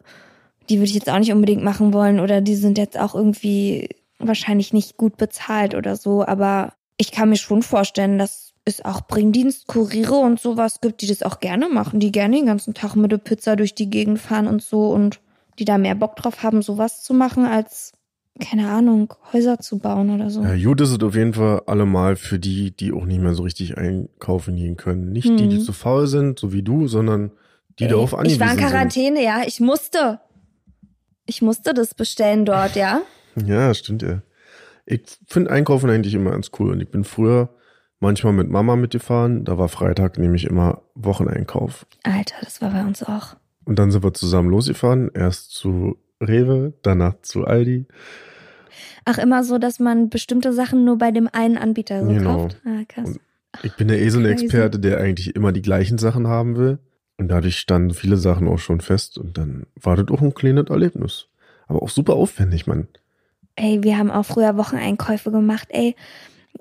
[0.70, 3.90] die würde ich jetzt auch nicht unbedingt machen wollen oder die sind jetzt auch irgendwie
[4.20, 6.24] wahrscheinlich nicht gut bezahlt oder so.
[6.26, 11.08] Aber ich kann mir schon vorstellen, dass es auch Bringdienst, Kuriere und sowas gibt, die
[11.08, 14.20] das auch gerne machen, die gerne den ganzen Tag mit der Pizza durch die Gegend
[14.20, 15.20] fahren und so und
[15.60, 17.92] die da mehr Bock drauf haben, sowas zu machen, als,
[18.40, 20.42] keine Ahnung, Häuser zu bauen oder so.
[20.44, 23.44] Ja, gut ist es auf jeden Fall allemal für die, die auch nicht mehr so
[23.44, 25.12] richtig einkaufen gehen können.
[25.12, 25.62] Nicht die, die Hm.
[25.64, 27.32] zu faul sind, so wie du, sondern
[27.78, 28.68] die darauf Ey, angewiesen Ich war in sind.
[28.70, 29.42] Quarantäne, ja.
[29.46, 30.20] Ich musste.
[31.26, 33.02] Ich musste das bestellen dort, ja.
[33.46, 34.22] Ja, stimmt ja.
[34.86, 36.72] Ich finde Einkaufen eigentlich immer ganz cool.
[36.72, 37.50] Und ich bin früher
[38.00, 39.46] manchmal mit Mama mitgefahren.
[39.46, 41.86] Da war Freitag nämlich immer Wocheneinkauf.
[42.04, 43.36] Alter, das war bei uns auch.
[43.70, 45.12] Und dann sind wir zusammen losgefahren.
[45.14, 47.86] Erst zu Rewe, danach zu Aldi.
[49.06, 52.38] Ach, immer so, dass man bestimmte Sachen nur bei dem einen Anbieter so Genau.
[52.38, 52.58] kauft.
[52.66, 53.10] Ah, krass.
[53.10, 53.20] Und
[53.62, 54.46] Ich bin der eh so ein Crazy.
[54.46, 56.80] Experte, der eigentlich immer die gleichen Sachen haben will.
[57.18, 59.20] Und dadurch standen viele Sachen auch schon fest.
[59.20, 61.28] Und dann war das auch ein kleines Erlebnis.
[61.68, 62.88] Aber auch super aufwendig, Mann.
[63.56, 65.96] Ey, wir haben auch früher Wocheneinkäufe gemacht, ey.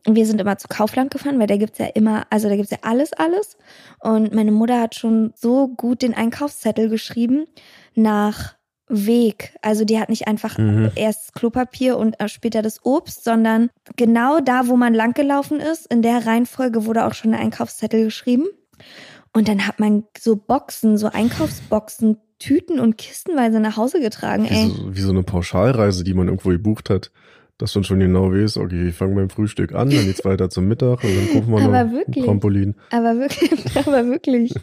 [0.06, 2.78] Wir sind immer zu Kaufland gefahren, weil da gibt's ja immer, also da gibt's ja
[2.82, 3.56] alles, alles.
[4.00, 7.46] Und meine Mutter hat schon so gut den Einkaufszettel geschrieben
[7.94, 8.54] nach
[8.90, 9.54] Weg.
[9.60, 10.90] Also die hat nicht einfach Mhm.
[10.94, 16.00] erst Klopapier und äh, später das Obst, sondern genau da, wo man langgelaufen ist, in
[16.00, 18.46] der Reihenfolge wurde auch schon der Einkaufszettel geschrieben.
[19.34, 24.54] Und dann hat man so Boxen, so Einkaufsboxen, Tüten und Kistenweise nach Hause getragen, Wie
[24.54, 24.68] ey.
[24.68, 27.10] so, wie so eine Pauschalreise, die man irgendwo gebucht hat.
[27.58, 30.68] Dass man schon genau weiß, okay, ich fange beim Frühstück an, dann geht's weiter zum
[30.68, 32.24] Mittag und dann gucken wir Aber noch wirklich?
[32.24, 32.76] Trampolin.
[32.90, 34.54] Aber wirklich, aber wirklich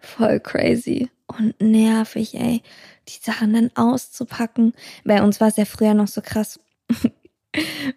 [0.00, 2.62] voll crazy und nervig, ey,
[3.08, 4.72] die Sachen dann auszupacken.
[5.04, 6.58] Bei uns war es ja früher noch so krass.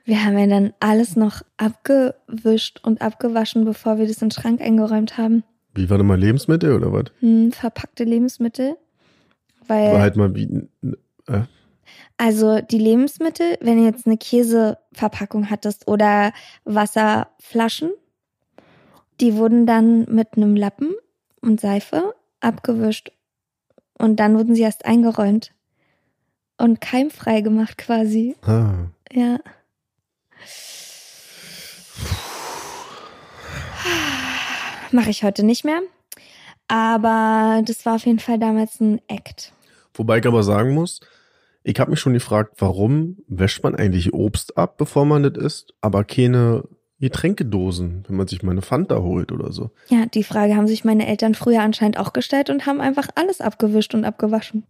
[0.06, 4.62] Wir haben ja dann alles noch abgewischt und abgewaschen, bevor wir das in den Schrank
[4.62, 5.43] eingeräumt haben.
[5.73, 7.06] Wie war denn mal Lebensmittel oder was?
[7.21, 8.76] Hm, verpackte Lebensmittel.
[9.67, 10.69] Weil, War halt mal wie,
[11.28, 11.41] äh,
[12.17, 16.34] also die Lebensmittel, wenn du jetzt eine Käseverpackung hattest oder
[16.65, 17.91] Wasserflaschen,
[19.19, 20.95] die wurden dann mit einem Lappen
[21.41, 23.12] und Seife abgewischt
[23.97, 25.52] und dann wurden sie erst eingeräumt
[26.58, 28.36] und keimfrei gemacht quasi.
[28.43, 29.39] ah, Ja.
[34.91, 35.82] Mache ich heute nicht mehr.
[36.67, 39.54] Aber das war auf jeden Fall damals ein Act.
[39.93, 41.00] Wobei ich aber sagen muss,
[41.67, 45.73] ich habe mich schon gefragt, warum wäscht man eigentlich Obst ab, bevor man das isst,
[45.82, 46.63] aber keine
[47.01, 49.71] Getränkedosen, wenn man sich mal eine Fanta holt oder so.
[49.89, 53.41] Ja, die Frage haben sich meine Eltern früher anscheinend auch gestellt und haben einfach alles
[53.41, 54.63] abgewischt und abgewaschen.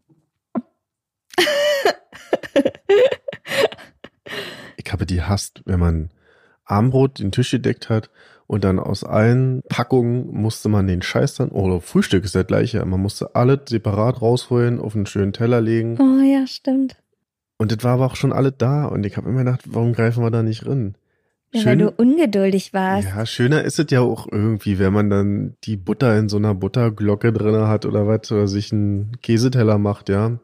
[4.77, 6.09] Ich habe die hasst, wenn man
[6.65, 8.09] Armbrot den Tisch gedeckt hat
[8.47, 12.83] und dann aus allen Packungen musste man den Scheiß dann, oder Frühstück ist der gleiche,
[12.85, 15.97] man musste alles separat rausholen, auf einen schönen Teller legen.
[15.99, 16.95] Oh ja, stimmt.
[17.57, 20.23] Und das war aber auch schon alles da und ich habe immer gedacht, warum greifen
[20.23, 20.95] wir da nicht rein?
[21.53, 23.07] Ja, weil du ungeduldig warst.
[23.07, 26.53] Ja, schöner ist es ja auch irgendwie, wenn man dann die Butter in so einer
[26.53, 30.39] Butterglocke drinne hat oder was, oder sich einen Käseteller macht, ja.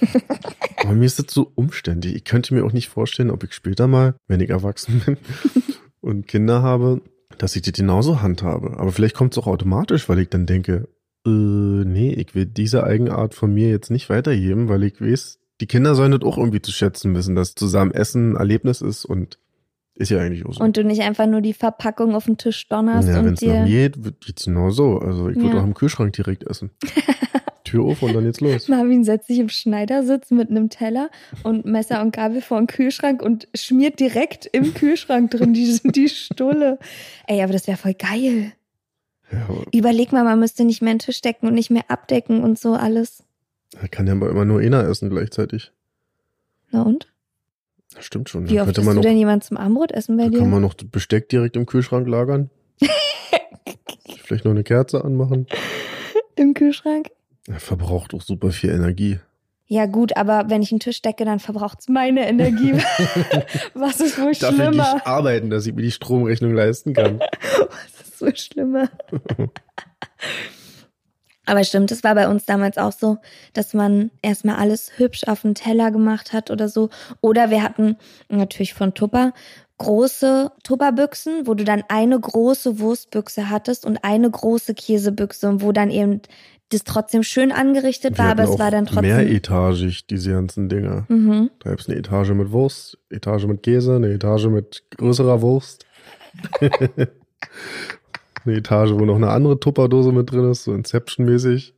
[0.78, 2.14] Aber mir ist das so umständlich.
[2.14, 5.16] Ich könnte mir auch nicht vorstellen, ob ich später mal, wenn ich erwachsen bin
[6.00, 7.02] und Kinder habe,
[7.38, 8.78] dass ich das genauso handhabe.
[8.78, 10.88] Aber vielleicht kommt es auch automatisch, weil ich dann denke,
[11.26, 15.66] äh, nee, ich will diese Eigenart von mir jetzt nicht weitergeben, weil ich weiß, die
[15.66, 19.38] Kinder sollen das auch irgendwie zu schätzen wissen, dass zusammen Essen ein Erlebnis ist und
[19.94, 20.62] ist ja eigentlich auch so.
[20.62, 23.42] Und du nicht einfach nur die Verpackung auf den Tisch donnerst Ja, wenn und es
[23.42, 23.60] nach dir.
[23.62, 24.98] mir geht, wird geht's genau so.
[24.98, 25.62] Also ich würde Ja.
[25.62, 26.70] auch im Kühlschrank direkt essen.
[27.76, 28.68] Tür auf und dann geht's los.
[28.68, 31.10] Marvin setzt sich im Schneidersitz mit einem Teller
[31.42, 36.08] und Messer und Gabel vor den Kühlschrank und schmiert direkt im Kühlschrank drin die, die
[36.08, 36.78] Stulle.
[37.26, 38.52] Ey, aber das wäre voll geil.
[39.32, 42.58] Ja, Überleg mal, man müsste nicht mehr einen Tisch decken und nicht mehr abdecken und
[42.58, 43.24] so alles.
[43.72, 45.72] da kann ja aber immer nur einer essen gleichzeitig.
[46.70, 47.08] Na und?
[47.94, 48.48] Das stimmt schon.
[48.48, 50.38] Wie oft isst du denn jemand zum Armbrot essen bei da dir?
[50.40, 52.50] kann man noch Besteck direkt im Kühlschrank lagern.
[54.22, 55.46] Vielleicht noch eine Kerze anmachen.
[56.36, 57.08] Im Kühlschrank?
[57.46, 59.18] Ja, verbraucht auch super viel Energie.
[59.68, 62.74] Ja gut, aber wenn ich einen Tisch decke, dann verbraucht's meine Energie.
[63.74, 64.94] Was ist wohl Dafür gehe schlimmer?
[64.98, 67.18] ich arbeiten, dass ich mir die Stromrechnung leisten kann.
[67.50, 68.88] Was ist so schlimmer.
[71.48, 73.18] Aber stimmt, es war bei uns damals auch so,
[73.52, 76.90] dass man erstmal alles hübsch auf den Teller gemacht hat oder so.
[77.20, 77.96] Oder wir hatten
[78.28, 79.32] natürlich von Tupper
[79.78, 85.72] große Tupperbüchsen, wo du dann eine große Wurstbüchse hattest und eine große Käsebüchse und wo
[85.72, 86.22] dann eben
[86.70, 89.16] das trotzdem schön angerichtet war, aber es war dann trotzdem.
[89.16, 91.06] Mehretagig, diese ganzen Dinger.
[91.08, 91.50] Mhm.
[91.60, 95.86] Da gibt's eine Etage mit Wurst, Etage mit Käse, eine Etage mit größerer Wurst.
[96.60, 101.74] eine Etage, wo noch eine andere Tupperdose mit drin ist, so Inception-mäßig.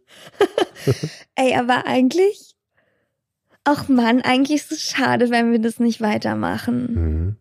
[1.35, 2.55] Ey, aber eigentlich,
[3.65, 6.95] ach Mann, eigentlich ist es schade, wenn wir das nicht weitermachen.
[6.95, 7.37] Mhm.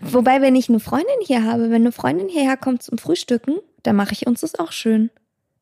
[0.00, 3.96] Wobei, wenn ich eine Freundin hier habe, wenn eine Freundin hierher kommt zum Frühstücken, dann
[3.96, 5.10] mache ich uns das auch schön.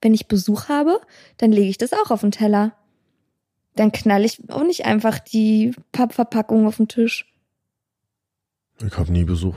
[0.01, 1.01] Wenn ich Besuch habe,
[1.37, 2.73] dann lege ich das auch auf den Teller.
[3.77, 7.33] Dann knall ich auch nicht einfach die Pappverpackung auf den Tisch.
[8.85, 9.57] Ich habe nie Besuch.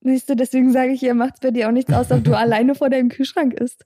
[0.00, 2.74] Siehst du, deswegen sage ich, ihr macht's bei dir auch nichts aus, ob du alleine
[2.74, 3.84] vor deinem Kühlschrank isst.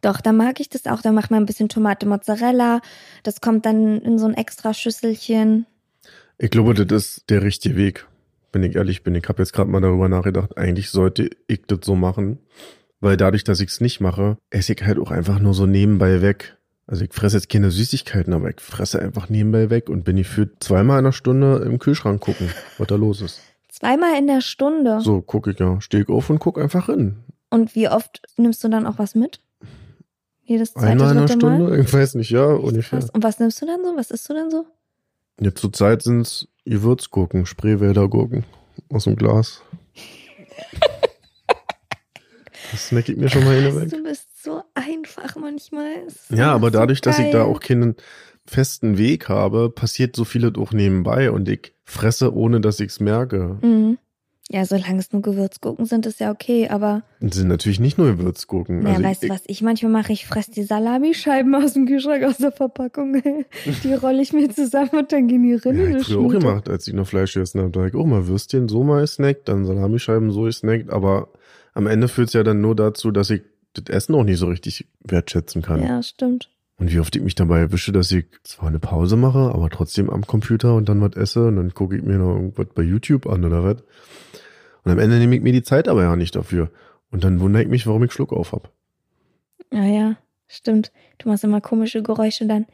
[0.00, 1.02] Doch, da mag ich das auch.
[1.02, 2.80] Da macht man ein bisschen Tomate Mozzarella.
[3.22, 5.66] Das kommt dann in so ein extra Schüsselchen.
[6.38, 8.06] Ich glaube, das ist der richtige Weg,
[8.52, 9.14] wenn ich ehrlich bin.
[9.14, 12.38] Ich habe jetzt gerade mal darüber nachgedacht, eigentlich sollte ich das so machen.
[13.00, 16.20] Weil dadurch, dass ich es nicht mache, esse ich halt auch einfach nur so nebenbei
[16.20, 16.56] weg.
[16.86, 20.28] Also ich fresse jetzt keine Süßigkeiten, aber ich fresse einfach nebenbei weg und bin ich
[20.28, 23.40] für zweimal in einer Stunde im Kühlschrank gucken, was da los ist.
[23.68, 25.00] Zweimal in der Stunde.
[25.00, 27.16] So gucke ich ja, stehe ich auf und guck einfach hin.
[27.48, 29.40] Und wie oft nimmst du dann auch was mit?
[30.42, 31.56] Jedes zweite, Einmal in einer dritte Mal?
[31.56, 32.98] Stunde, ich weiß nicht, ja, ungefähr.
[33.12, 33.96] Und was nimmst du dann so?
[33.96, 34.66] Was isst du dann so?
[35.40, 38.44] Jetzt zur Zeit sind's Gewürzgurken, Spreewäldergurken
[38.90, 39.62] aus dem Glas.
[42.70, 43.90] Das snack ich mir schon mal hin weg.
[43.90, 45.92] Du bist so einfach manchmal.
[46.06, 47.46] Es Ja, aber so dadurch, dass ich da geil.
[47.52, 47.96] auch keinen
[48.46, 53.58] festen Weg habe, passiert so vieles auch nebenbei und ich fresse, ohne dass ich's merke.
[53.62, 53.98] Mhm.
[54.52, 58.80] Ja, solange es nur Gewürzgurken sind, ist ja okay, aber sind natürlich nicht nur Gewürzgurken.
[58.80, 60.12] naja, Also weißt du, ich, was ich manchmal mache?
[60.12, 63.22] Ich fresse die Salamischeiben aus dem Kühlschrank, aus der Verpackung.
[63.84, 65.92] Die rolle ich mir zusammen und dann gehen die ja, Rinnen.
[65.92, 67.70] hab ich früher auch gemacht, als ich noch Fleisch gegessen habe.
[67.70, 71.28] Da hab ich auch mal Würstchen so mal snackt, dann Salamischeiben so snackt, aber
[71.80, 74.86] am Ende führt's ja dann nur dazu, dass ich das Essen auch nicht so richtig
[75.02, 75.82] wertschätzen kann.
[75.82, 76.50] Ja, stimmt.
[76.76, 80.10] Und wie oft ich mich dabei erwische, dass ich zwar eine Pause mache, aber trotzdem
[80.10, 83.26] am Computer und dann was esse und dann gucke ich mir noch irgendwas bei YouTube
[83.26, 83.76] an oder was.
[84.84, 86.70] Und am Ende nehme ich mir die Zeit aber ja nicht dafür.
[87.10, 88.70] Und dann wundere ich mich, warum ich Schluck auf hab.
[89.72, 90.16] Ja, ja,
[90.48, 90.92] stimmt.
[91.18, 92.66] Du machst immer komische Geräusche dann.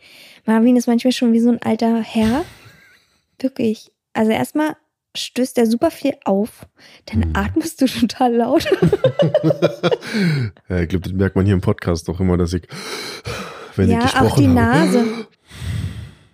[0.46, 2.44] Marvin ist manchmal schon wie so ein alter Herr.
[3.38, 3.92] Wirklich.
[4.12, 4.76] Also erstmal
[5.16, 6.66] stößt er super viel auf,
[7.06, 7.30] dann Hm.
[7.34, 8.64] atmest du total laut.
[10.68, 12.62] ja, ich glaube, das merkt man hier im Podcast auch immer, dass ich,
[13.76, 14.54] wenn ja, ich gesprochen auch die habe.
[14.54, 15.04] Nase.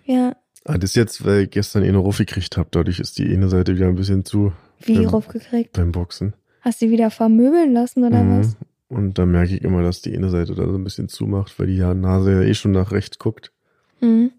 [0.05, 2.69] Ja, Ah, das ist jetzt, weil ich gestern eh eine Ruffe gekriegt habe.
[2.71, 5.73] Dadurch ist die eine Seite wieder ein bisschen zu wie Ähm, raufgekriegt.
[5.73, 6.33] beim Boxen.
[6.61, 8.39] Hast du wieder vermöbeln lassen oder Mhm.
[8.39, 8.55] was?
[8.87, 11.67] Und da merke ich immer, dass die eine Seite da so ein bisschen zumacht, weil
[11.67, 13.51] die ja Nase ja eh schon nach rechts guckt.
[13.99, 14.31] Mhm.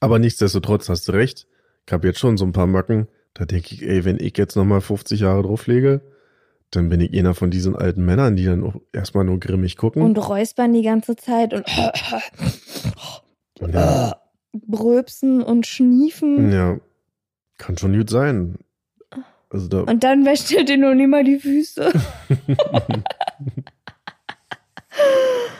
[0.00, 1.46] Aber nichtsdestotrotz hast du recht.
[1.86, 3.08] Ich habe jetzt schon so ein paar Macken.
[3.38, 6.00] Da denke ich, ey, wenn ich jetzt nochmal 50 Jahre drauflege,
[6.70, 10.00] dann bin ich einer von diesen alten Männern, die dann auch erstmal nur grimmig gucken.
[10.00, 11.66] Und räuspern die ganze Zeit und
[13.60, 14.16] ja,
[14.52, 16.50] bröpsen und schniefen.
[16.50, 16.78] ja,
[17.58, 18.56] kann schon gut sein.
[19.50, 21.92] Also da, Und dann wäscht er dir noch nicht mal die Füße.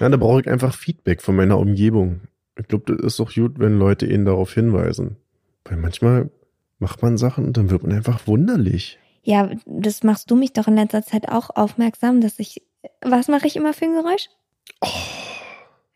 [0.01, 2.23] ja, da brauche ich einfach Feedback von meiner Umgebung.
[2.59, 5.17] Ich glaube, das ist doch gut, wenn Leute ihn darauf hinweisen.
[5.65, 6.31] Weil manchmal
[6.79, 8.99] macht man Sachen und dann wird man einfach wunderlich.
[9.23, 12.63] Ja, das machst du mich doch in letzter Zeit auch aufmerksam, dass ich.
[13.03, 14.29] Was mache ich immer für ein Geräusch?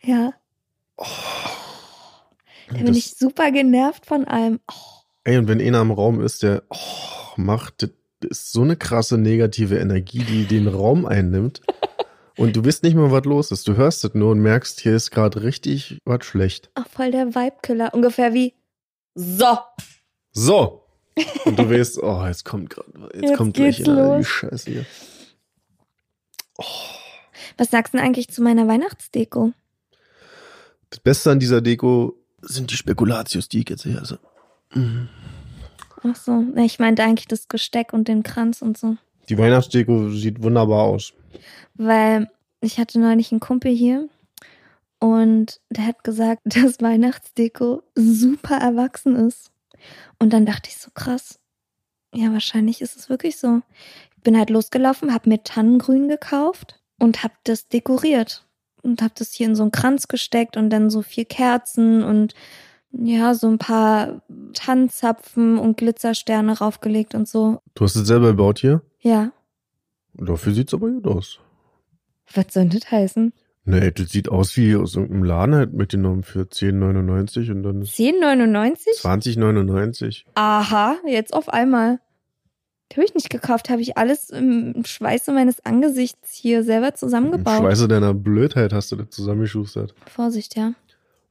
[0.02, 0.32] Ja,
[2.68, 4.60] da bin Das- ich super genervt von allem.
[4.70, 4.74] Oh,
[5.24, 6.76] Ey, und wenn einer im Raum ist, der oh,
[7.36, 7.90] macht, das
[8.30, 11.60] ist so eine krasse negative Energie, die den Raum einnimmt.
[12.38, 13.68] Und du weißt nicht mal, was los ist.
[13.68, 16.70] Du hörst es nur und merkst, hier ist gerade richtig was schlecht.
[16.74, 17.92] ach, voll der Vibe-Killer.
[17.92, 18.54] Ungefähr wie.
[19.14, 19.58] So.
[20.32, 20.84] So.
[21.44, 24.24] Und du weißt, oh, jetzt kommt gerade, jetzt, Jetzt kommt gleich wieder die.
[24.24, 24.86] Scheiße hier.
[27.58, 29.52] Was sagst du denn eigentlich zu meiner Weihnachtsdeko?
[30.90, 34.18] Das Beste an dieser Deko sind die Spekulatius, die ich jetzt hier esse.
[34.74, 35.08] Mhm.
[36.02, 36.44] Ach so.
[36.56, 38.96] Ich meinte eigentlich das Gesteck und den Kranz und so.
[39.28, 41.12] Die Weihnachtsdeko sieht wunderbar aus.
[41.74, 42.30] Weil
[42.60, 44.08] ich hatte neulich einen Kumpel hier
[44.98, 49.50] und der hat gesagt, dass Weihnachtsdeko super erwachsen ist.
[50.18, 51.38] Und dann dachte ich so krass.
[52.14, 53.62] Ja, wahrscheinlich ist es wirklich so.
[54.16, 58.46] Ich bin halt losgelaufen, habe mir Tannengrün gekauft und habe das dekoriert
[58.82, 62.34] und habe das hier in so einen Kranz gesteckt und dann so vier Kerzen und
[62.92, 64.22] ja, so ein paar
[64.52, 67.60] Tannenzapfen und Glitzersterne raufgelegt und so.
[67.74, 68.82] Du hast es selber gebaut hier?
[69.00, 69.30] Ja,
[70.14, 71.38] Dafür sieht's aber gut aus.
[72.32, 73.32] Was soll das heißen?
[73.64, 77.94] Ne, das sieht aus wie aus irgendeinem Laden halt mitgenommen für 10,99 und dann ist
[77.94, 79.00] 10,99?
[79.00, 80.22] 20,99.
[80.34, 82.00] Aha, jetzt auf einmal.
[82.92, 87.60] Habe ich nicht gekauft, habe ich alles im Schweiße meines Angesichts hier selber Im zusammengebaut.
[87.60, 89.94] Schweiße deiner Blödheit hast du das zusammengeschustert.
[90.06, 90.72] Vorsicht, ja.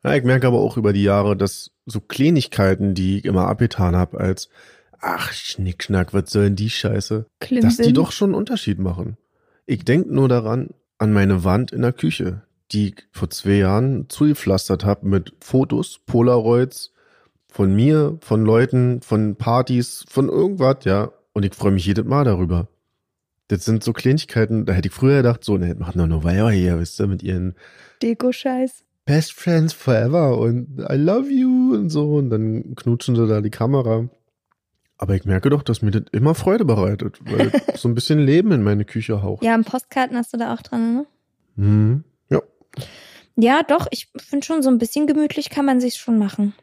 [0.03, 3.97] Ja, ich merke aber auch über die Jahre, dass so Kleinigkeiten, die ich immer abgetan
[3.97, 4.49] habe, als
[5.01, 7.25] ach, Schnickschnack, was soll denn die Scheiße?
[7.39, 7.69] Klimbim.
[7.69, 9.17] dass die doch schon einen Unterschied machen.
[9.65, 10.69] Ich denk nur daran,
[10.99, 15.99] an meine Wand in der Küche, die ich vor zwei Jahren zugepflastert habe mit Fotos,
[16.05, 16.93] Polaroids
[17.47, 21.11] von mir, von Leuten, von Partys, von irgendwas, ja.
[21.33, 22.67] Und ich freue mich jedes Mal darüber.
[23.47, 26.51] Das sind so Kleinigkeiten, da hätte ich früher gedacht, so, ne, machen doch nur Weiber
[26.51, 27.55] hier, wisst ihr, mit ihren
[28.03, 28.83] Deko-Scheiß.
[29.05, 33.49] Best Friends Forever und I love you und so und dann knutschen sie da die
[33.49, 34.07] Kamera.
[35.01, 38.51] Aber ich merke doch, dass mir das immer Freude bereitet, weil so ein bisschen Leben
[38.51, 39.43] in meine Küche haucht.
[39.43, 41.05] Ja, und Postkarten hast du da auch dran, ne?
[41.55, 42.03] Mhm.
[42.29, 42.41] Ja.
[43.37, 46.53] Ja, doch, ich finde schon, so ein bisschen gemütlich kann man sich schon machen.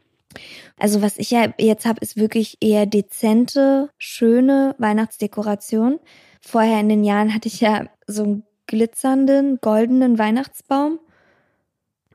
[0.79, 5.99] Also was ich ja jetzt habe, ist wirklich eher dezente, schöne Weihnachtsdekoration.
[6.43, 11.01] Vorher in den Jahren hatte ich ja so einen glitzernden, goldenen Weihnachtsbaum.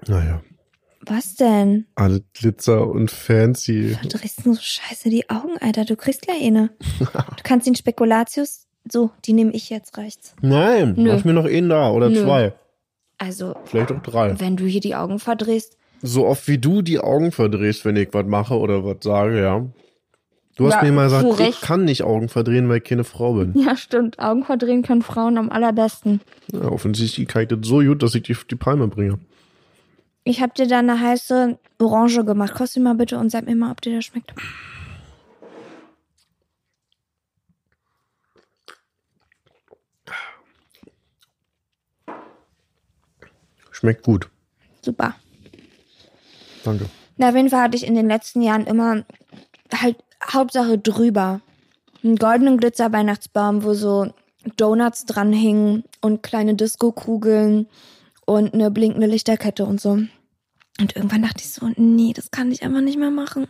[0.07, 0.43] Naja,
[1.05, 1.85] Was denn?
[1.95, 3.97] alle Glitzer und fancy.
[4.03, 5.85] Du drehst nur so scheiße die Augen, Alter.
[5.85, 6.69] Du kriegst gleich eine.
[6.99, 8.67] Du kannst den Spekulatius.
[8.89, 10.35] So, die nehme ich jetzt, reicht's.
[10.41, 11.09] Nein, Nö.
[11.09, 12.23] lass mir noch einen da oder Nö.
[12.23, 12.53] zwei.
[13.17, 14.39] Also, Vielleicht auch drei.
[14.39, 15.77] wenn du hier die Augen verdrehst.
[16.01, 19.67] So oft wie du die Augen verdrehst, wenn ich was mache oder was sage, ja.
[20.55, 23.33] Du hast Ja, mir mal gesagt, ich kann nicht Augen verdrehen, weil ich keine Frau
[23.33, 23.53] bin.
[23.55, 24.19] Ja, stimmt.
[24.19, 26.21] Augen verdrehen können Frauen am allerbesten.
[26.51, 29.19] Ja, offensichtlich kann ich das so gut, dass ich die, die Palme bringe.
[30.23, 32.53] Ich hab dir da eine heiße Orange gemacht.
[32.53, 34.33] Kost sie mal bitte und sag mir mal, ob dir das schmeckt.
[43.71, 44.29] Schmeckt gut.
[44.83, 45.15] Super.
[46.63, 46.85] Danke.
[47.17, 49.03] Na, auf jeden Fall hatte ich in den letzten Jahren immer
[49.73, 51.41] halt Hauptsache drüber.
[52.03, 54.13] Einen goldenen Glitzer-Weihnachtsbaum, wo so
[54.57, 57.67] Donuts dranhingen und kleine Disco-Kugeln
[58.33, 59.91] und eine blinkende Lichterkette und so.
[60.79, 63.47] Und irgendwann dachte ich so, nee, das kann ich einfach nicht mehr machen.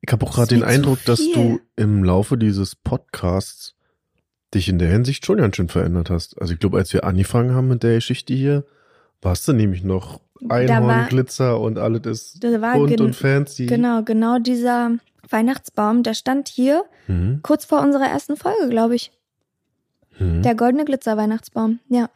[0.00, 3.74] Ich habe auch gerade den Eindruck, dass du im Laufe dieses Podcasts
[4.54, 6.40] dich in der Hinsicht schon ganz schön verändert hast.
[6.40, 8.64] Also ich glaube, als wir angefangen haben mit der Geschichte hier,
[9.22, 13.66] warst du nämlich noch Einhorn, war- Glitzer und alles ist bunt und fancy.
[13.66, 14.96] Genau, genau dieser
[15.30, 17.40] Weihnachtsbaum, der stand hier Mhm.
[17.42, 19.12] kurz vor unserer ersten Folge, glaube ich.
[20.18, 20.42] Mhm.
[20.42, 22.10] Der goldene Glitzer-Weihnachtsbaum, ja.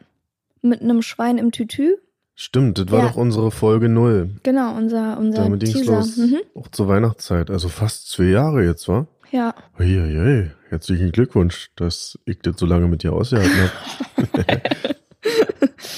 [0.61, 1.95] Mit einem Schwein im Tütü.
[2.35, 3.07] Stimmt, das war Ja.
[3.09, 4.29] doch unsere Folge null.
[4.43, 5.95] Genau, unser, unser Damit Teaser.
[5.97, 6.17] los.
[6.17, 6.37] Mhm.
[6.53, 7.49] Auch zur Weihnachtszeit.
[7.49, 9.07] Also fast zwei Jahre jetzt, wa?
[9.31, 9.55] Ja.
[9.79, 10.51] Uiuiui.
[10.69, 14.45] Herzlichen Glückwunsch, dass ich das so lange mit dir ausgehalten habe.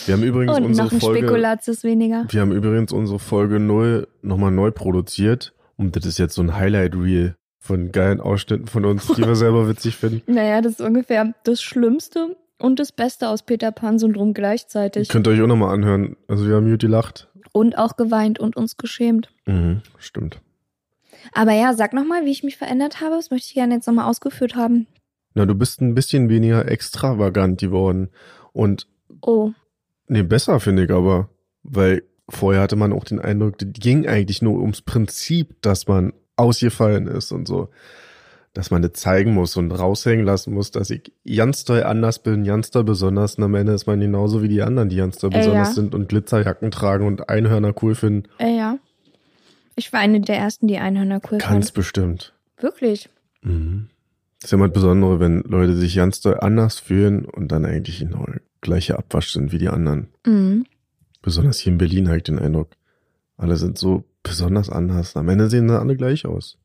[0.06, 1.20] wir haben übrigens Und unsere noch ein Folge.
[1.20, 2.26] Spekulatius weniger.
[2.30, 5.54] Wir haben übrigens unsere Folge 0 nochmal neu produziert.
[5.76, 9.68] Und das ist jetzt so ein Highlight-Reel von geilen Ausschnitten von uns, die wir selber
[9.70, 10.22] witzig finden.
[10.34, 15.10] Naja, das ist ungefähr das Schlimmste und das Beste aus Peter Pan-Syndrom gleichzeitig.
[15.10, 16.16] Könnt ihr euch auch nochmal anhören.
[16.28, 17.30] Also wir haben gut gelacht.
[17.52, 19.30] Und auch geweint und uns geschämt.
[19.46, 20.42] Mhm, stimmt.
[21.34, 23.16] Aber ja, sag nochmal, wie ich mich verändert habe.
[23.16, 24.88] Das möchte ich gerne jetzt nochmal ausgeführt haben.
[25.34, 28.10] Na, du bist ein bisschen weniger extravagant geworden.
[28.54, 28.88] Und
[29.22, 29.52] Oh,
[30.08, 31.30] nee, besser finde ich aber.
[31.64, 36.14] Weil vorher hatte man auch den Eindruck, das ging eigentlich nur ums Prinzip, dass man
[36.36, 37.70] ausgefallen ist und so.
[38.54, 42.44] Dass man das zeigen muss und raushängen lassen muss, dass ich ganz doll anders bin,
[42.44, 43.36] ganz doll besonders.
[43.36, 45.74] Und am Ende ist man genauso wie die anderen, die ganz doll Äh, besonders ja.
[45.76, 48.28] sind und Glitzerjacken tragen und Einhörner cool finden.
[48.40, 48.78] äh, ja.
[49.76, 51.74] Ich war eine der ersten, die Einhörner cool Ganz fand.
[51.76, 52.34] bestimmt.
[52.60, 53.10] Wirklich.
[53.44, 53.88] Mhm.
[54.42, 57.66] Das ist ja immer das Besondere, wenn Leute sich ganz doll anders fühlen und dann
[57.66, 60.08] eigentlich genau der gleiche Abwasch sind wie die anderen.
[60.26, 60.66] Mhm.
[61.22, 62.72] Besonders hier in Berlin habe ich den Eindruck.
[63.38, 65.16] Alle sind so besonders anders.
[65.16, 66.58] Am Ende sehen sie alle gleich aus.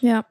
[0.00, 0.24] Ja.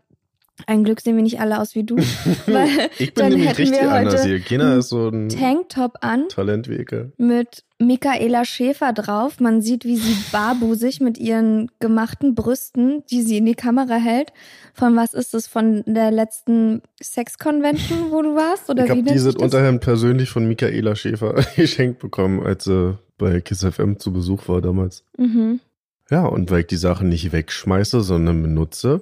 [0.67, 1.95] Ein Glück sehen wir nicht alle aus wie du.
[2.45, 2.67] Weil
[2.99, 4.39] Ich bin dann nämlich richtig wir heute anders hier.
[4.39, 7.11] Keiner ist so ein Tanktop an Talentwege.
[7.17, 9.39] mit Michaela Schäfer drauf.
[9.39, 14.31] Man sieht, wie sie barbusig mit ihren gemachten Brüsten, die sie in die Kamera hält.
[14.73, 15.47] Von was ist es?
[15.47, 18.69] Von der letzten Sex-Convention, wo du warst?
[18.69, 19.43] Oder ich wie habe dieses das?
[19.43, 24.61] Unterhemd persönlich von Michaela Schäfer geschenkt bekommen, als sie bei Kiss FM zu Besuch war
[24.61, 25.03] damals.
[25.17, 25.59] Mhm.
[26.11, 29.01] Ja, und weil ich die Sachen nicht wegschmeiße, sondern benutze,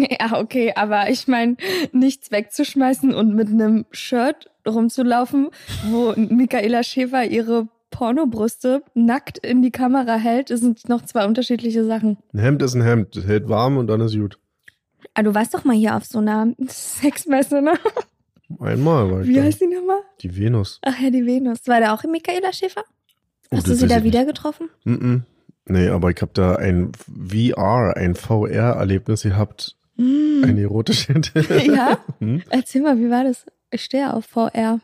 [0.20, 1.56] Ja, okay, aber ich meine,
[1.92, 5.48] nichts wegzuschmeißen und mit einem Shirt rumzulaufen,
[5.90, 11.84] wo Michaela Schäfer ihre Pornobrüste nackt in die Kamera hält, das sind noch zwei unterschiedliche
[11.84, 12.18] Sachen.
[12.34, 14.38] ein Hemd ist ein Hemd, das hält warm und dann ist gut.
[15.14, 17.72] Ah, du warst doch mal hier auf so einer Sexmesse, ne?
[18.60, 19.42] Einmal war ich Wie da.
[19.42, 20.00] heißt die nochmal?
[20.20, 20.78] Die Venus.
[20.82, 21.58] Ach ja, die Venus.
[21.66, 22.84] War da auch Michaela Schäfer?
[23.50, 24.34] Oh, Hast du sie da wieder nicht.
[24.34, 24.68] getroffen?
[24.84, 25.20] Mm -mm.
[25.68, 29.75] Nee, aber ich habe da ein VR, ein VR-Erlebnis gehabt.
[29.96, 30.44] Mm.
[30.44, 31.32] Ein erotisches.
[31.66, 31.98] Ja?
[32.18, 32.42] Hm?
[32.50, 33.46] Erzähl mal, wie war das?
[33.70, 34.80] Ich stehe auf VR.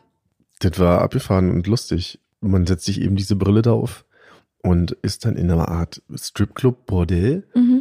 [0.59, 2.19] Das war abgefahren und lustig.
[2.41, 4.05] Man setzt sich eben diese Brille da auf
[4.61, 7.43] und ist dann in einer Art Stripclub, Bordell.
[7.53, 7.72] Mhm.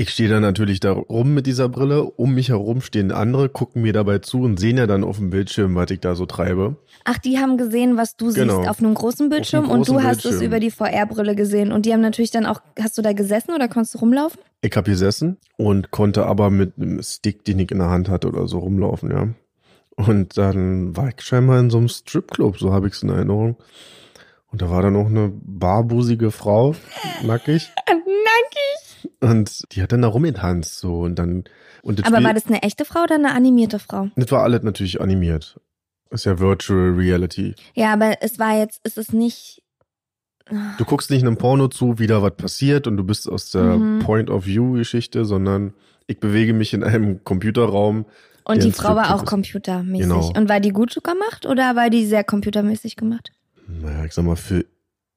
[0.00, 2.04] Ich stehe da natürlich da rum mit dieser Brille.
[2.04, 5.28] Um mich herum stehen andere, gucken mir dabei zu und sehen ja dann auf dem
[5.28, 6.76] Bildschirm, was ich da so treibe.
[7.04, 8.60] Ach, die haben gesehen, was du Genau.
[8.60, 10.46] siehst auf einem großen Bildschirm einem und du großen hast es Bildschirm.
[10.46, 11.70] über die VR-Brille gesehen.
[11.70, 14.40] Und die haben natürlich dann auch, hast du da gesessen oder konntest du rumlaufen?
[14.62, 18.28] Ich habe gesessen und konnte aber mit einem Stick, den ich in der Hand hatte
[18.28, 19.28] oder so rumlaufen, ja.
[20.02, 23.58] Und dann war ich scheinbar in so einem Stripclub, so habe ich es in Erinnerung.
[24.50, 26.74] Und da war dann auch eine barbusige Frau,
[27.22, 27.70] nackig.
[27.86, 28.79] Nackig.
[29.20, 31.00] Und die hat dann da rumgetanzt, so.
[31.00, 31.44] Und dann,
[31.82, 34.08] und Aber war das eine echte Frau oder eine animierte Frau?
[34.16, 35.60] das war alles natürlich animiert.
[36.10, 37.54] Ist ja Virtual Reality.
[37.74, 39.62] Ja, aber es war jetzt, es ist nicht.
[40.78, 43.76] Du guckst nicht einem Porno zu, wie da was passiert und du bist aus der
[43.76, 44.00] Mhm.
[44.00, 45.74] Point-of-View-Geschichte, sondern
[46.08, 48.06] ich bewege mich in einem Computerraum.
[48.44, 49.28] Und die Frau war auch ist.
[49.28, 50.08] computermäßig.
[50.08, 50.32] Genau.
[50.36, 53.30] Und war die gut gemacht oder war die sehr computermäßig gemacht?
[53.68, 54.64] Naja, ich sag mal, für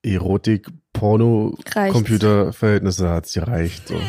[0.03, 1.93] Erotik, Porno, Reicht's.
[1.93, 3.87] Computerverhältnisse hat's gereicht.
[3.87, 3.99] So.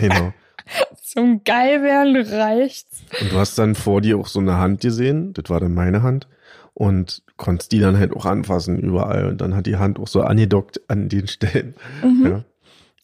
[0.00, 0.32] Genau.
[1.02, 3.02] Zum Geilwerden reicht's.
[3.20, 6.02] Und du hast dann vor dir auch so eine Hand gesehen, das war dann meine
[6.02, 6.28] Hand,
[6.74, 9.26] und konntest die dann halt auch anfassen überall.
[9.26, 11.74] Und dann hat die Hand auch so angedockt an den Stellen.
[12.02, 12.26] Mhm.
[12.26, 12.44] Ja.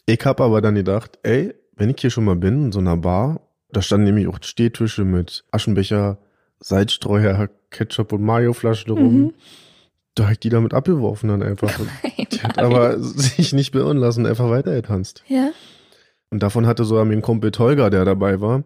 [0.06, 2.96] Ich hab aber dann gedacht, ey, wenn ich hier schon mal bin, in so einer
[2.96, 3.40] Bar,
[3.72, 6.18] da standen nämlich auch Stehtische mit Aschenbecher,
[6.60, 9.20] Salzstreuer, Ketchup und Mayo-Flaschen rum.
[9.20, 9.34] Mhm.
[10.16, 11.70] Da ich die damit abgeworfen dann einfach.
[12.32, 15.22] Die hat aber sich nicht beirren lassen, einfach weitergetanzt.
[15.28, 15.50] Ja.
[16.30, 18.64] Und davon hatte so mein Kumpel Tolga, der dabei war,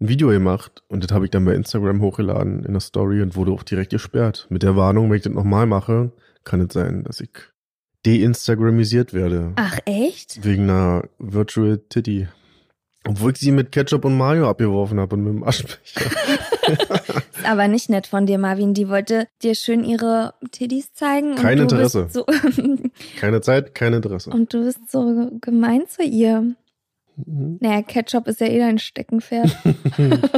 [0.00, 0.82] ein Video gemacht.
[0.88, 3.90] Und das habe ich dann bei Instagram hochgeladen in der Story und wurde auch direkt
[3.90, 4.46] gesperrt.
[4.48, 6.12] Mit der Warnung, wenn ich das nochmal mache,
[6.44, 7.30] kann es sein, dass ich
[8.06, 9.52] deinstagramisiert werde.
[9.56, 10.44] Ach, echt?
[10.44, 12.28] Wegen einer Virtual Titty.
[13.06, 16.10] Obwohl ich sie mit Ketchup und Mayo abgeworfen habe und mit dem Aschenbecher.
[17.36, 18.74] Ist aber nicht nett von dir, Marvin.
[18.74, 21.36] Die wollte dir schön ihre Titties zeigen.
[21.36, 22.04] Kein du Interesse.
[22.04, 22.26] Bist so,
[23.20, 24.30] Keine Zeit, kein Interesse.
[24.30, 26.54] und du bist so gemein zu ihr.
[27.16, 27.58] Mhm.
[27.60, 29.56] Naja, Ketchup ist ja eh dein Steckenpferd.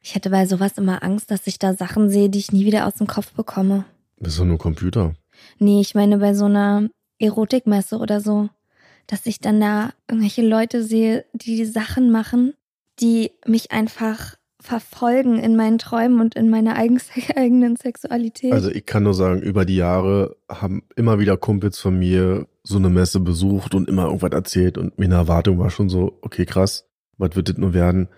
[0.00, 2.86] ich hätte bei sowas immer Angst, dass ich da Sachen sehe, die ich nie wieder
[2.86, 3.84] aus dem Kopf bekomme.
[4.18, 5.14] Das ist doch nur Computer.
[5.58, 8.48] Nee, ich meine bei so einer Erotikmesse oder so,
[9.06, 12.54] dass ich dann da irgendwelche Leute sehe, die Sachen machen,
[13.00, 16.98] die mich einfach verfolgen in meinen Träumen und in meiner eigen
[17.36, 18.52] eigenen Sexualität.
[18.52, 22.78] Also ich kann nur sagen, über die Jahre haben immer wieder Kumpels von mir so
[22.78, 26.88] eine Messe besucht und immer irgendwas erzählt und meine Erwartung war schon so, okay, krass,
[27.18, 28.08] was wird das nur werden?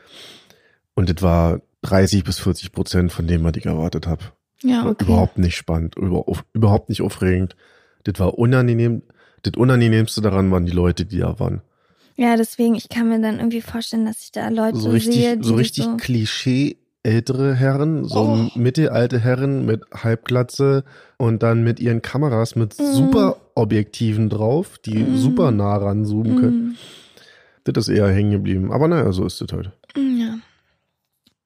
[0.95, 4.23] Und das war 30 bis 40 Prozent von dem, was ich erwartet habe.
[4.63, 5.05] ja, War okay.
[5.05, 7.57] Überhaupt nicht spannend, überhaupt nicht aufregend.
[8.05, 9.03] Das war unangenehm.
[9.47, 11.63] Das Unangenehmste daran waren die Leute, die da waren.
[12.17, 15.37] Ja, deswegen, ich kann mir dann irgendwie vorstellen, dass ich da Leute So richtig, sehe,
[15.37, 18.59] die so richtig so Klischee ältere Herren, so Oh.
[18.59, 20.83] mittelalte Herren mit Halbglatze
[21.19, 22.85] und dann mit ihren Kameras mit Mhm.
[22.85, 25.17] super Objektiven drauf, die Mhm.
[25.17, 26.59] super nah ranzoomen können.
[26.71, 26.77] Mm,
[27.73, 28.73] Das ist eher hängen geblieben.
[28.73, 29.73] Aber naja, so ist es heute.
[29.97, 30.39] mm, ja.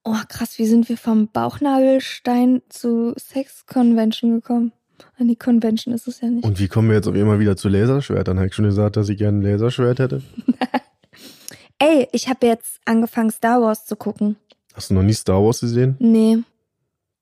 [0.05, 4.73] Oh, krass, wie sind wir vom Bauchnabelstein zu Sex Convention gekommen?
[5.21, 6.45] An die Convention ist es ja nicht.
[6.45, 8.39] Und wie kommen wir jetzt auf einmal wieder zu Laserschwertern?
[8.39, 10.23] Habe ich schon gesagt, dass ich gerne ein Laserschwert hätte?
[11.79, 14.37] Ey, ich habe jetzt angefangen, Star Wars zu gucken.
[14.75, 15.97] Hast du noch nie Star Wars gesehen?
[15.99, 16.39] Nee,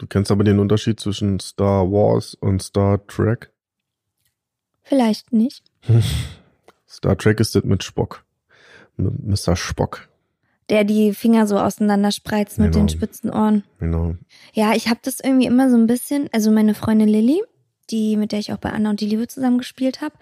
[0.01, 3.51] Du kennst aber den Unterschied zwischen Star Wars und Star Trek.
[4.82, 5.64] vielleicht nicht.
[6.88, 8.24] Star Trek ist das mit Spock.
[8.96, 9.57] Mit Mr.
[9.57, 10.09] Spock.
[10.70, 12.84] Der die Finger so auseinander spreizt mit Genau.
[12.84, 13.64] den spitzen Ohren.
[13.80, 14.14] Genau.
[14.53, 17.42] Ja, ich habe das irgendwie immer so ein bisschen, also meine Freundin Lilly,
[17.91, 20.14] die mit der ich auch bei Anna und die Liebe zusammen gespielt habe,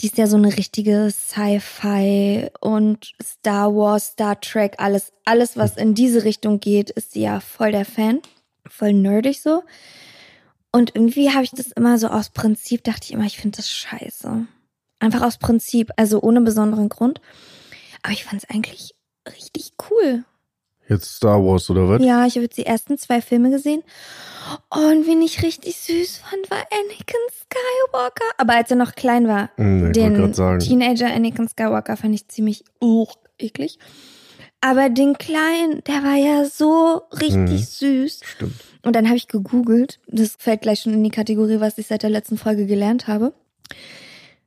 [0.00, 5.76] die ist ja so eine richtige Sci-Fi und Star Wars, Star Trek, alles, alles was
[5.76, 8.20] in diese Richtung geht, ist sie ja voll der Fan,
[8.68, 9.62] voll nerdig so.
[10.72, 13.70] Und irgendwie habe ich das immer so aus Prinzip, dachte ich immer, ich finde das
[13.70, 14.46] scheiße.
[14.98, 17.20] Einfach aus Prinzip, also ohne besonderen Grund.
[18.02, 18.94] Aber ich fand es eigentlich
[19.26, 20.24] richtig cool.
[20.88, 22.02] Jetzt Star Wars oder was?
[22.04, 23.82] Ja, ich habe jetzt die ersten zwei Filme gesehen.
[24.70, 28.24] Und wen ich richtig süß fand, war Anakin Skywalker.
[28.38, 30.58] Aber als er noch klein war, Hm, ich wollte den.
[30.60, 33.06] Teenager Anakin Skywalker fand ich ziemlich uh,
[33.38, 33.78] eklig.
[34.60, 37.58] Aber den Kleinen, der war ja so richtig Mhm.
[37.58, 38.20] süß.
[38.24, 38.54] Stimmt.
[38.84, 42.02] Und dann habe ich gegoogelt, das fällt gleich schon in die Kategorie, was ich seit
[42.04, 43.32] der letzten Folge gelernt habe.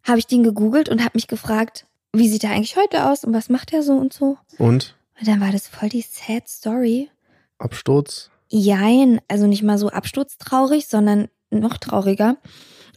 [0.03, 3.33] Habe ich den gegoogelt und habe mich gefragt, wie sieht er eigentlich heute aus und
[3.33, 4.37] was macht er so und so.
[4.57, 4.95] Und?
[5.19, 7.09] Und dann war das voll die sad Story.
[7.57, 8.29] Absturz?
[8.49, 12.37] Jein, also nicht mal so absturztraurig, sondern noch trauriger.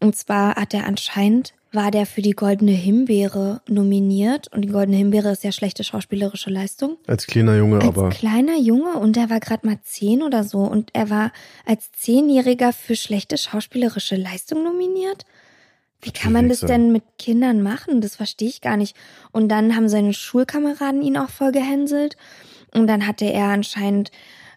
[0.01, 4.49] Und zwar hat er anscheinend, war der für die Goldene Himbeere nominiert.
[4.53, 6.97] Und die Goldene Himbeere ist ja schlechte schauspielerische Leistung.
[7.07, 8.11] Als kleiner Junge, Als aber.
[8.11, 10.59] kleiner Junge und er war gerade mal zehn oder so.
[10.59, 11.33] Und er war
[11.67, 15.25] als Zehnjähriger für schlechte schauspielerische Leistung nominiert.
[16.03, 18.01] Wie kann man das denn mit Kindern machen?
[18.01, 18.97] Das verstehe ich gar nicht.
[19.31, 22.17] Und dann haben seine Schulkameraden ihn auch voll gehänselt.
[22.75, 24.11] Und dann hatte er anscheinend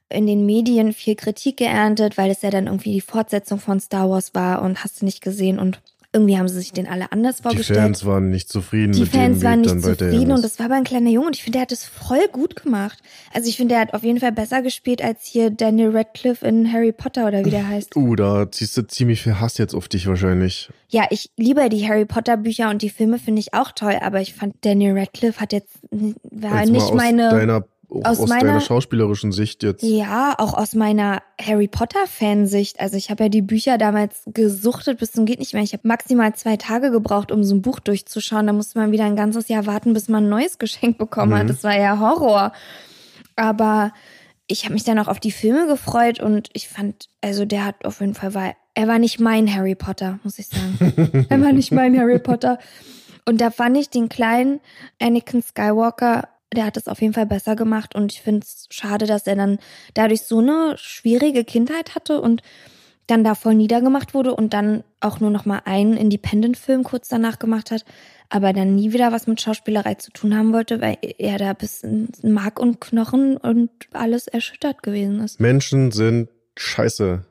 [0.10, 4.10] in den Medien viel Kritik geerntet, weil es ja dann irgendwie die Fortsetzung von Star
[4.10, 5.60] Wars war und hast du nicht gesehen.
[5.60, 5.82] Und
[6.16, 7.80] irgendwie haben sie sich den alle anders Die vorgestellt.
[7.80, 10.76] Fans waren nicht zufrieden Die mit Fans dem waren nicht zufrieden und das war aber
[10.76, 13.00] ein kleiner Junge und ich finde, er hat es voll gut gemacht.
[13.34, 16.72] Also ich finde, er hat auf jeden Fall besser gespielt als hier Daniel Radcliffe in
[16.72, 17.96] Harry Potter oder wie der heißt.
[17.96, 20.70] Uh, da ziehst du ziemlich viel Hass jetzt auf dich wahrscheinlich.
[20.88, 24.22] Ja, ich liebe die Harry Potter Bücher und die Filme finde ich auch toll, aber
[24.22, 28.48] ich fand Daniel Radcliffe hat jetzt war Jetzt nicht meine Deiner, auch aus aus, meiner-
[28.48, 29.84] deiner schauspielerischen Sicht jetzt.
[29.84, 32.80] ja, auch aus meiner Harry Potter Fansicht.
[32.80, 35.64] Also ich habe ja die Bücher damals gesuchtet bis zum geht nicht mehr.
[35.64, 38.48] Ich habe maximal zwei Tage gebraucht, um so ein Buch durchzuschauen.
[38.48, 41.44] Da musste man wieder ein ganzes Jahr warten, bis man ein neues Geschenk bekommen hat.
[41.44, 41.48] Mhm.
[41.48, 42.52] Das war ja Horror.
[43.36, 43.92] Aber
[44.48, 47.86] ich habe mich dann auch auf die Filme gefreut und ich fand, also der hat
[47.86, 51.26] auf jeden Fall war, er war nicht mein Harry Potter, muss ich sagen.
[51.30, 52.60] er war nicht mein Harry Potter.
[53.28, 54.60] Und da fand ich den kleinen
[55.02, 59.06] Anakin Skywalker, der hat es auf jeden Fall besser gemacht und ich finde es schade,
[59.06, 59.60] dass er dann
[59.94, 62.42] dadurch so eine schwierige Kindheit hatte und
[63.08, 67.38] dann da voll niedergemacht wurde und dann auch nur noch mal einen Independent-Film kurz danach
[67.38, 67.86] gemacht hat,
[68.30, 71.84] aber dann nie wieder was mit Schauspielerei zu tun haben wollte, weil er da bis
[71.84, 75.40] in Mark und Knochen und alles erschüttert gewesen ist.
[75.40, 77.26] Menschen sind scheiße.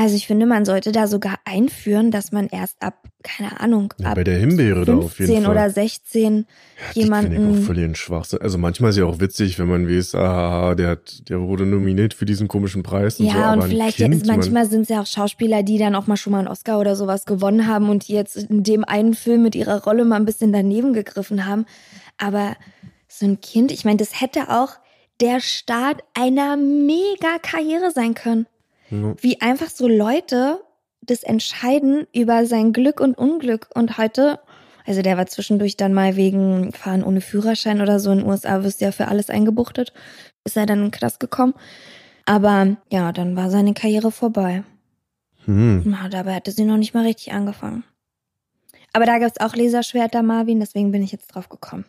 [0.00, 4.10] Also ich finde, man sollte da sogar einführen, dass man erst ab, keine Ahnung, Ja,
[4.10, 5.54] ab bei der Himbeere da auf 15 jeden Fall.
[5.56, 8.40] oder 16 Das finde ich jemanden auch völlig ein Schwachsinn.
[8.40, 12.14] Also manchmal ist ja auch witzig, wenn man weiß, ah, der, hat, der wurde nominiert
[12.14, 13.38] für diesen komischen Preis und Ja, so.
[13.40, 16.16] Aber und vielleicht kind, ist, manchmal sind es ja auch Schauspieler, die dann auch mal
[16.16, 19.42] schon mal einen Oscar oder sowas gewonnen haben und die jetzt in dem einen Film
[19.42, 21.66] mit ihrer Rolle mal ein bisschen daneben gegriffen haben.
[22.18, 22.54] Aber
[23.08, 24.74] so ein Kind, ich meine, das hätte auch
[25.20, 28.46] der Start einer mega Karriere sein können.
[28.90, 30.60] Man, Wie einfach so Leute
[31.08, 33.68] das entscheiden über sein Glück und Unglück.
[33.74, 34.40] Und heute,
[34.86, 38.62] also der war zwischendurch dann mal wegen Fahren ohne Führerschein oder so in den USA,
[38.62, 39.92] wirst du ja für alles eingebuchtet,
[40.44, 41.54] ist er dann in den Knast gekommen.
[42.26, 44.64] Aber ja, dann war seine Karriere vorbei.
[45.44, 45.82] hm.
[45.86, 47.84] Na, dabei hatte sie noch nicht mal richtig angefangen.
[48.92, 51.84] Aber da gibt's auch Laserschwerter, Marvin, deswegen bin ich jetzt drauf gekommen.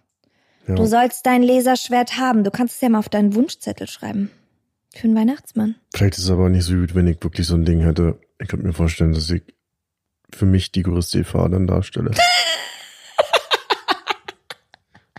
[0.67, 0.75] ja.
[0.75, 2.43] Du sollst dein Laserschwert haben.
[2.43, 4.31] Du kannst es ja mal auf deinen Wunschzettel schreiben.
[4.95, 5.75] Für den Weihnachtsmann.
[5.93, 8.19] Vielleicht ist es aber nicht so gut, wenn ich wirklich so ein Ding hätte.
[8.39, 9.43] Ich könnte mir vorstellen, dass ich
[10.33, 12.11] für mich die größte Gefahr dann darstelle.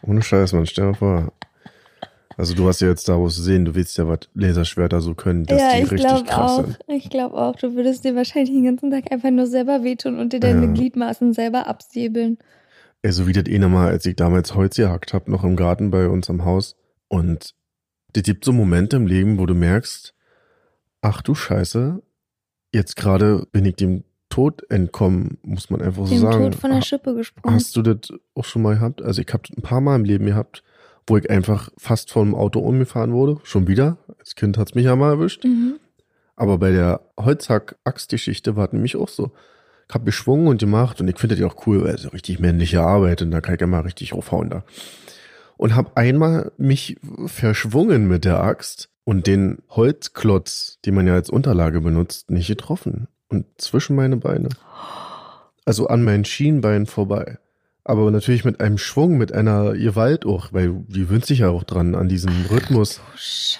[0.03, 1.33] Ohne Scheiß, man, stell dir vor.
[2.37, 5.45] Also du hast ja jetzt Star Wars gesehen, du willst ja, was Laserschwerter so können,
[5.45, 6.65] dass die richtig krass auch.
[6.65, 6.79] sind.
[6.89, 7.55] Ich glaube auch.
[7.57, 10.73] Du würdest dir wahrscheinlich den ganzen Tag einfach nur selber wehtun und dir deine Ja.
[10.73, 12.39] Gliedmaßen selber absäbeln.
[13.03, 15.91] Ey, so wie das eh nochmal, als ich damals Holz gehackt hab, noch im Garten
[15.91, 16.77] bei uns am Haus.
[17.09, 17.55] Und
[18.15, 20.15] es gibt so Momente im Leben, wo du merkst,
[21.01, 22.03] ach du Scheiße,
[22.73, 26.45] jetzt gerade bin ich dem Tod entkommen, muss man einfach so Dem sagen.
[26.45, 27.55] Tod von der Ha- Schippe gesprungen.
[27.55, 29.03] Hast du das auch schon mal gehabt?
[29.03, 30.63] Also ich habe ein paar Mal im Leben gehabt,
[31.07, 33.39] wo ich einfach fast vom Auto umgefahren wurde.
[33.43, 33.99] Schon wieder.
[34.19, 35.45] Als Kind hat's mich ja mal erwischt.
[35.45, 35.81] Mhm.
[36.37, 39.33] Aber bei der Holzhack-Axt-Geschichte war es nämlich auch so.
[39.89, 42.11] Ich hab geschwungen und gemacht und ich finde das ja auch cool, weil es so
[42.11, 44.65] richtig männliche Arbeit und da kann ich immer richtig raufhauen da.
[45.61, 46.97] Und hab einmal mich
[47.27, 53.09] verschwungen mit der Axt und den Holzklotz, den man ja als Unterlage benutzt, nicht getroffen.
[53.29, 54.49] Und zwischen meine Beine.
[55.67, 57.37] Also an meinen Schienbein vorbei.
[57.85, 61.65] Aber natürlich mit einem Schwung, mit einer Gewalt auch, weil die wünscht sich ja auch
[61.65, 63.59] dran an diesem Rhythmus Oh, Scheiße.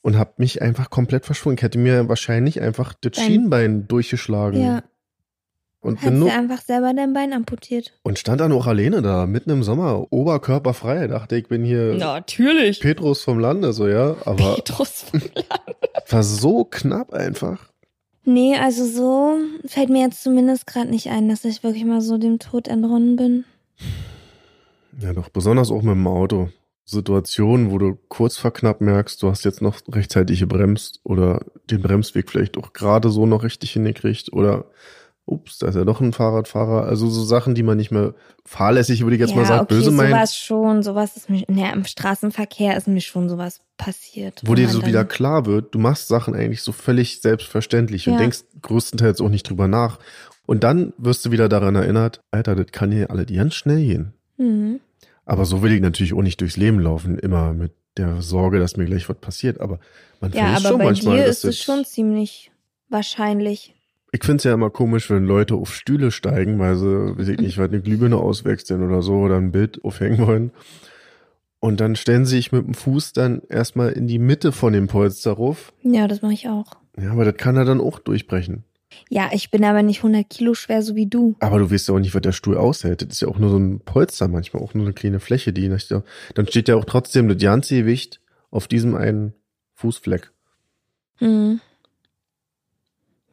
[0.00, 1.58] und hab mich einfach komplett verschwungen.
[1.58, 4.62] Ich hätte mir wahrscheinlich einfach das Dein- Schienbein durchgeschlagen.
[4.62, 4.82] Ja,
[5.82, 7.92] Und, nur, du einfach selber dein Bein amputiert.
[8.04, 11.08] und stand dann auch alleine da, mitten im Sommer, oberkörperfrei.
[11.08, 12.78] Dachte, ich bin hier Natürlich.
[12.78, 14.14] Petrus vom Lande, so, ja.
[14.24, 15.06] Aber Petrus.
[16.08, 17.68] war so knapp einfach.
[18.24, 19.34] nee, also so
[19.66, 23.16] fällt mir jetzt zumindest gerade nicht ein, dass ich wirklich mal so dem Tod entronnen
[23.16, 23.44] bin.
[25.00, 26.48] Ja, doch, besonders auch mit dem Auto.
[26.84, 31.80] Situationen, wo du kurz vor knapp merkst, du hast jetzt noch rechtzeitig gebremst oder den
[31.80, 34.66] Bremsweg vielleicht auch gerade so noch richtig hingekriegt oder
[35.24, 36.84] ups, da ist ja doch ein Fahrradfahrer.
[36.84, 38.14] Also so Sachen, die man nicht mehr
[38.44, 40.10] fahrlässig, würde ich jetzt ja, mal sagen, okay, böse meint.
[40.10, 44.42] sowas schon, sowas ist mir, ne, im Straßenverkehr ist mir schon sowas passiert.
[44.44, 48.20] wo dir so wieder klar wird, du machst Sachen eigentlich so völlig selbstverständlich und Ja.
[48.20, 49.98] denkst größtenteils auch nicht drüber nach.
[50.46, 54.14] Und dann wirst du wieder daran erinnert, Alter, das kann hier alle ganz schnell gehen.
[54.38, 54.80] Mhm.
[55.24, 58.76] Aber so will ich natürlich auch nicht durchs Leben laufen, immer mit der Sorge, dass
[58.76, 59.60] mir gleich was passiert.
[59.60, 59.78] Aber
[60.20, 62.50] man Ja, aber schon bei manchmal, dir ist es schon ziemlich
[62.88, 63.74] wahrscheinlich.
[64.14, 67.56] Ich find's ja immer komisch, wenn Leute auf Stühle steigen, weil sie, weiß ich nicht,
[67.56, 70.50] was eine Glühbirne auswechseln oder so oder ein Bild aufhängen wollen.
[71.60, 74.86] Und dann stellen sie sich mit dem Fuß dann erstmal in die Mitte von dem
[74.86, 75.72] Polster rauf.
[75.82, 76.66] Ja, das mache ich auch.
[77.00, 78.64] Ja, aber das kann er dann auch durchbrechen.
[79.08, 81.36] Ja, ich bin aber nicht 100 Kilo schwer, so wie du.
[81.40, 83.00] Aber du weißt ja auch nicht, was der Stuhl aushält.
[83.00, 85.68] Das ist ja auch nur so ein Polster manchmal, auch nur eine kleine Fläche, die
[85.68, 89.32] nicht, dann steht ja auch trotzdem das ganze Gewicht auf diesem einen
[89.74, 90.30] Fußfleck.
[91.16, 91.60] Hm.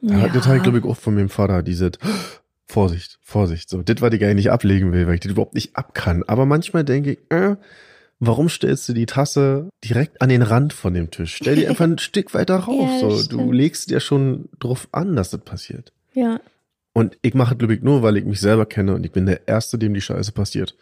[0.02, 0.28] Ja.
[0.30, 1.92] Das habe ich, glaube ich, auch von meinem Vater, diese
[2.66, 3.70] Vorsicht, Vorsicht.
[3.70, 6.24] So, das, was ich eigentlich nicht ablegen will, weil ich das überhaupt nicht ab kann.
[6.28, 7.56] Aber manchmal denke ich, äh,
[8.20, 11.36] warum stellst du die Tasse direkt an den Rand von dem Tisch?
[11.36, 13.02] Stell die einfach ein Stück weiter rauf.
[13.02, 15.94] Ja, das so, du legst dir schon drauf an, dass das passiert.
[16.14, 16.40] Ja.
[16.94, 19.26] Und ich mache es, glaube ich, nur, weil ich mich selber kenne und ich bin
[19.26, 20.76] der Erste, dem die Scheiße passiert.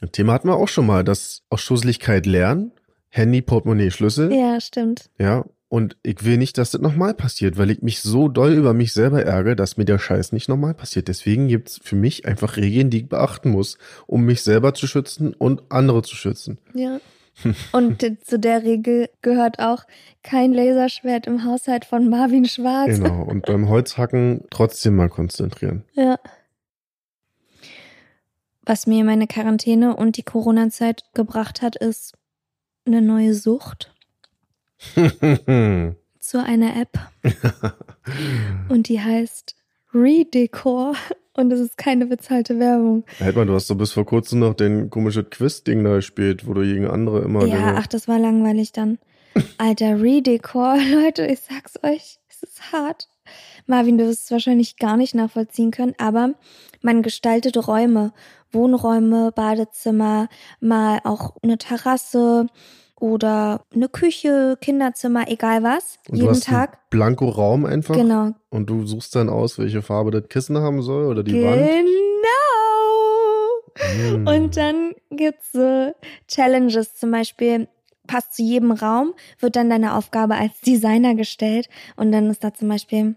[0.00, 2.72] Ein Thema hatten wir auch schon mal, das aus Schusseligkeit lernen.
[3.08, 4.32] Handy, Portemonnaie, Schlüssel.
[4.32, 5.10] Ja, stimmt.
[5.18, 8.74] Ja, und ich will nicht, dass das nochmal passiert, weil ich mich so doll über
[8.74, 11.08] mich selber ärgere, dass mir der Scheiß nicht nochmal passiert.
[11.08, 15.32] Deswegen gibt's für mich einfach Regeln, die ich beachten muss, um mich selber zu schützen
[15.32, 16.58] und andere zu schützen.
[16.74, 17.00] Ja.
[17.72, 19.84] Und zu der Regel gehört auch
[20.22, 22.98] kein Laserschwert im Haushalt von Marvin Schwarz.
[22.98, 23.22] Genau.
[23.22, 25.84] Und beim Holzhacken trotzdem mal konzentrieren.
[25.94, 26.18] Ja.
[28.66, 32.12] Was mir meine Quarantäne und die Corona-Zeit gebracht hat, ist
[32.84, 33.91] eine neue Sucht
[36.20, 36.98] zu einer App.
[38.68, 39.54] Und die heißt
[39.94, 40.94] Redecor.
[41.34, 43.04] Und es ist keine bezahlte Werbung.
[43.18, 46.52] Halt mal, du hast doch bis vor kurzem noch den komischen Quiz-Ding da gespielt, wo
[46.52, 48.98] du gegen andere immer Ja, ach, das war langweilig dann.
[49.56, 53.08] Alter, Redecor, Leute, ich sag's euch, es ist hart.
[53.66, 56.34] Marvin, du wirst es wahrscheinlich gar nicht nachvollziehen können, aber
[56.82, 58.12] man gestaltet Räume,
[58.50, 60.28] Wohnräume, Badezimmer,
[60.60, 62.48] mal auch eine Terrasse
[63.02, 66.88] oder eine Küche, Kinderzimmer, egal was, Und du jeden hast einen Tag.
[66.88, 67.96] Blanko Raum einfach.
[67.96, 68.30] Genau.
[68.48, 71.66] Und du suchst dann aus, welche Farbe das Kissen haben soll oder die Wand.
[71.66, 71.88] Genau.
[74.14, 74.26] Hm.
[74.28, 75.92] Und dann gibt's so
[76.28, 77.66] Challenges, zum Beispiel
[78.06, 82.54] passt zu jedem Raum, wird dann deine Aufgabe als Designer gestellt und dann ist da
[82.54, 83.16] zum Beispiel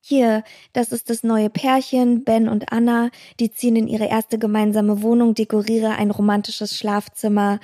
[0.00, 3.10] hier, das ist das neue Pärchen, Ben und Anna,
[3.40, 7.58] die ziehen in ihre erste gemeinsame Wohnung, dekoriere ein romantisches Schlafzimmer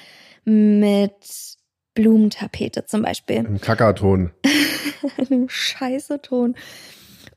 [0.45, 1.59] mit
[1.95, 3.37] Blumentapete zum Beispiel.
[3.37, 4.31] Im Kackerton.
[5.31, 6.55] einem scheiße Ton.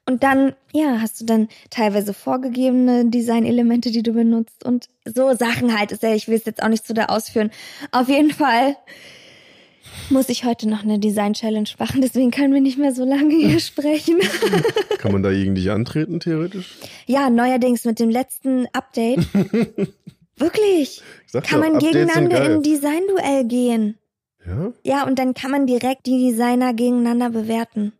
[0.05, 5.77] Und dann, ja, hast du dann teilweise vorgegebene Designelemente, die du benutzt und so Sachen
[5.77, 5.93] halt.
[5.93, 7.51] Ist ja, ich will es jetzt auch nicht so da ausführen.
[7.91, 8.75] Auf jeden Fall
[10.09, 13.59] muss ich heute noch eine Design-Challenge machen, deswegen können wir nicht mehr so lange hier
[13.61, 14.17] sprechen.
[14.97, 16.77] Kann man da gegen dich antreten, theoretisch?
[17.05, 19.19] ja, neuerdings mit dem letzten Update.
[20.37, 21.01] Wirklich.
[21.31, 23.97] Kann ja, man Updates gegeneinander in Design-Duell gehen.
[24.45, 24.73] Ja?
[24.83, 27.93] Ja, und dann kann man direkt die Designer gegeneinander bewerten.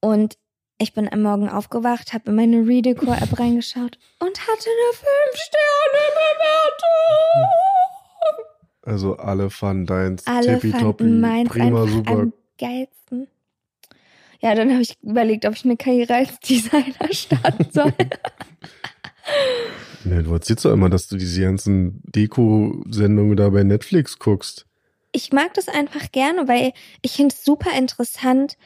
[0.00, 0.36] Und
[0.78, 7.48] ich bin am Morgen aufgewacht, habe in meine Redecor-App reingeschaut und hatte eine 5-Sterne-Bewertung.
[8.82, 12.12] Also alle fanden deins Alle tippitoppi, fanden meins prima, super.
[12.12, 13.28] am geilsten.
[14.40, 17.92] Ja, dann habe ich überlegt, ob ich eine Karriere als Designer starten soll.
[20.04, 24.65] Ne, du erzählst doch immer, dass du diese ganzen Deko-Sendungen da bei Netflix guckst.
[25.16, 28.58] Ich mag das einfach gerne, weil ich finde es super interessant,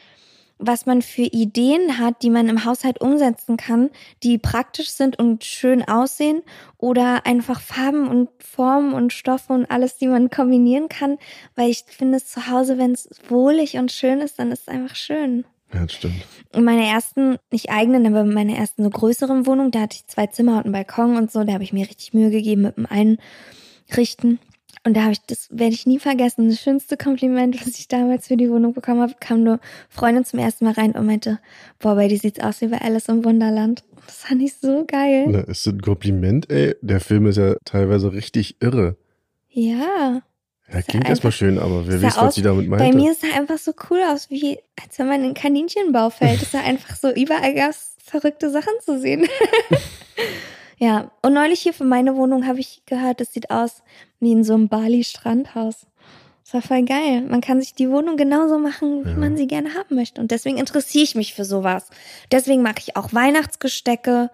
[0.59, 3.89] was man für Ideen hat, die man im Haushalt umsetzen kann,
[4.25, 6.43] die praktisch sind und schön aussehen
[6.77, 11.19] oder einfach Farben und Formen und Stoffe und alles, die man kombinieren kann,
[11.55, 14.69] weil ich finde es zu Hause, wenn es wohlig und schön ist, dann ist es
[14.69, 15.45] einfach schön.
[15.73, 16.27] Ja, das stimmt.
[16.53, 20.09] In meiner ersten, nicht eigenen, aber in meiner ersten so größeren Wohnung, da hatte ich
[20.09, 22.77] zwei Zimmer und einen Balkon und so, da habe ich mir richtig Mühe gegeben mit
[22.77, 24.41] dem Einrichten.
[24.85, 28.29] Und da habe ich, das werde ich nie vergessen, das schönste Kompliment, was ich damals
[28.29, 31.39] für die Wohnung bekommen habe, kam eine Freundin zum ersten Mal rein und meinte,
[31.79, 33.85] boah, bei dir sieht's aus wie bei Alice im Wunderland.
[34.07, 35.27] Das fand ich so geil.
[35.29, 36.75] Na, ist das ein Kompliment, ey?
[36.81, 38.97] Der Film ist ja teilweise richtig irre.
[39.49, 40.23] Ja.
[40.73, 42.85] Ja, klingt erstmal schön, aber wer weiß, was aus- sie damit meinte.
[42.85, 46.41] Bei mir sah einfach so cool aus, wie als wenn man in Kaninchenbau fällt.
[46.43, 49.27] Es sah einfach so überall gab's verrückte Sachen zu sehen.
[50.81, 53.83] ja, und neulich hier für meine Wohnung habe ich gehört, es sieht aus
[54.19, 55.87] wie in so einem Bali-Strandhaus.
[56.45, 57.23] Das war voll geil.
[57.29, 59.17] Man kann sich die Wohnung genauso machen, wie Ja.
[59.17, 60.21] man sie gerne haben möchte.
[60.21, 61.91] Und deswegen interessiere ich mich für sowas.
[62.33, 64.31] Deswegen mache ich auch Weihnachtsgestecke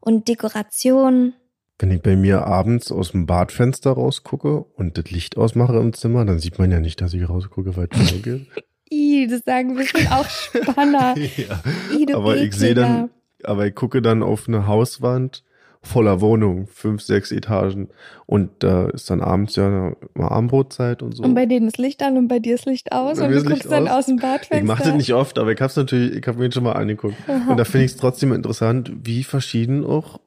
[0.00, 1.34] und Dekorationen.
[1.78, 6.24] Wenn ich bei mir abends aus dem Badfenster rausgucke und das Licht ausmache im Zimmer,
[6.24, 8.46] dann sieht man ja nicht, dass ich rausgucke, weil es so geht.
[8.90, 11.14] Ih, das sagen bestimmt auch Spanner.
[11.18, 11.60] ja.
[12.06, 13.10] Du Aber ich sehe dann,
[13.44, 15.44] aber ich gucke dann auf eine Hauswand
[15.86, 17.88] voller Wohnungen, fünf, sechs Etagen.
[18.26, 21.22] Und da ist dann abends ja mal Abendbrotzeit und so.
[21.22, 23.70] Und bei denen ist Licht an und bei dir ist Licht aus und du guckst
[23.70, 24.00] dann aus.
[24.00, 24.58] aus dem Badfenster.
[24.58, 27.16] ich mache das nicht oft, aber ich hab's natürlich, ich habe mir schon mal angeguckt.
[27.48, 30.20] Und da finde ich es trotzdem interessant, wie verschieden auch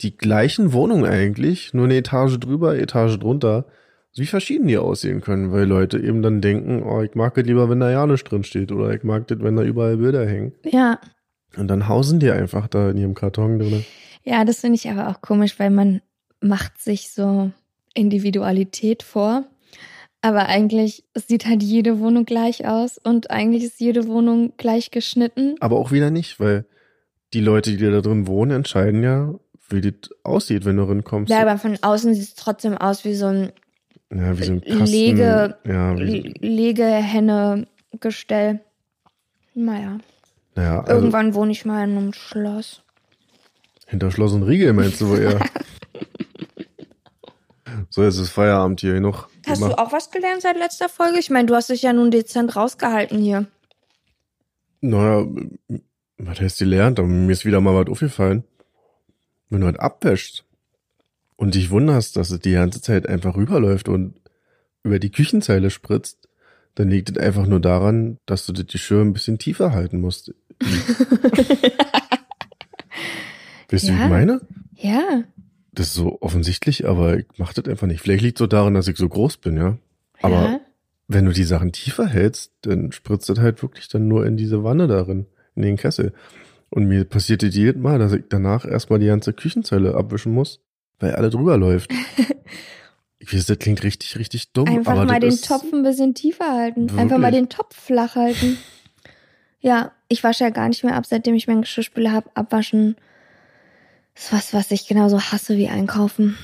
[0.00, 3.66] die gleichen Wohnungen eigentlich, nur eine Etage drüber, Etage drunter,
[4.16, 7.70] wie verschieden die aussehen können, weil Leute eben dann denken, oh, ich mag das lieber,
[7.70, 10.52] wenn da ja nichts drin steht oder ich mag das, wenn da überall Bilder hängen.
[10.64, 10.98] Ja,
[11.56, 13.84] Und dann hausen die einfach da in ihrem Karton drin.
[14.24, 16.00] Ja, das finde ich aber auch komisch, weil man
[16.40, 17.50] macht sich so
[17.94, 19.44] Individualität vor.
[20.24, 25.56] Aber eigentlich sieht halt jede Wohnung gleich aus und eigentlich ist jede Wohnung gleich geschnitten.
[25.58, 26.64] Aber auch wieder nicht, weil
[27.32, 29.34] die Leute, die da drin wohnen, entscheiden ja,
[29.68, 31.30] wie das aussieht, wenn du reinkommst.
[31.30, 33.52] Ja, aber von außen sieht es trotzdem aus wie so ein
[34.14, 34.84] ja, wie so ein Kasten.
[34.86, 36.34] Lege- ja, wie,
[37.32, 38.60] Legehenne-Gestell.
[39.54, 39.98] Naja,
[40.54, 42.82] naja, also irgendwann wohne ich mal in einem Schloss.
[43.92, 45.38] Hinter Schloss und Riegel meinst du wohl eher.
[47.90, 49.28] so, jetzt ist Feierabend hier noch.
[49.46, 51.18] Hast du auch was gelernt seit letzter Folge?
[51.18, 53.46] Ich meine, du hast dich ja nun dezent rausgehalten hier.
[54.80, 55.26] Naja,
[56.16, 56.98] was heißt die lernt?
[56.98, 58.44] Aber mir ist wieder mal was aufgefallen.
[59.50, 60.44] Wenn du halt abwäschst
[61.36, 64.14] und dich wunderst, dass es die ganze Zeit einfach rüberläuft und
[64.84, 66.28] über die Küchenzeile spritzt,
[66.76, 70.32] dann liegt es einfach nur daran, dass du das Geschirr ein bisschen tiefer halten musst.
[73.72, 74.04] Du, wie Ja.
[74.04, 74.40] ich meine?
[74.76, 75.24] Ja.
[75.72, 78.00] Das ist so offensichtlich, aber ich mach das einfach nicht.
[78.00, 79.78] Vielleicht liegt so daran, dass ich so groß bin, ja.
[80.20, 80.60] Aber ja.
[81.08, 84.62] wenn du die Sachen tiefer hältst, dann spritzt das halt wirklich dann nur in diese
[84.64, 86.12] Wanne darin, in den Kessel.
[86.68, 90.60] Und mir passiert das jedes Mal, dass ich danach erstmal die ganze Küchenzeile abwischen muss,
[91.00, 91.90] weil alle drüber läuft.
[93.18, 94.68] ich weiß, das klingt richtig, richtig dumm.
[94.68, 96.90] Einfach mal den Topf ein bisschen tiefer halten.
[96.98, 97.48] Einfach mal Wirklich?
[97.48, 98.58] den Topf flach halten.
[99.64, 102.28] Ja, ich wasche ja gar nicht mehr ab, seitdem ich meinen Geschirrspüler habe.
[102.34, 102.96] Abwaschen
[104.14, 106.36] ist was, was ich genauso hasse wie einkaufen.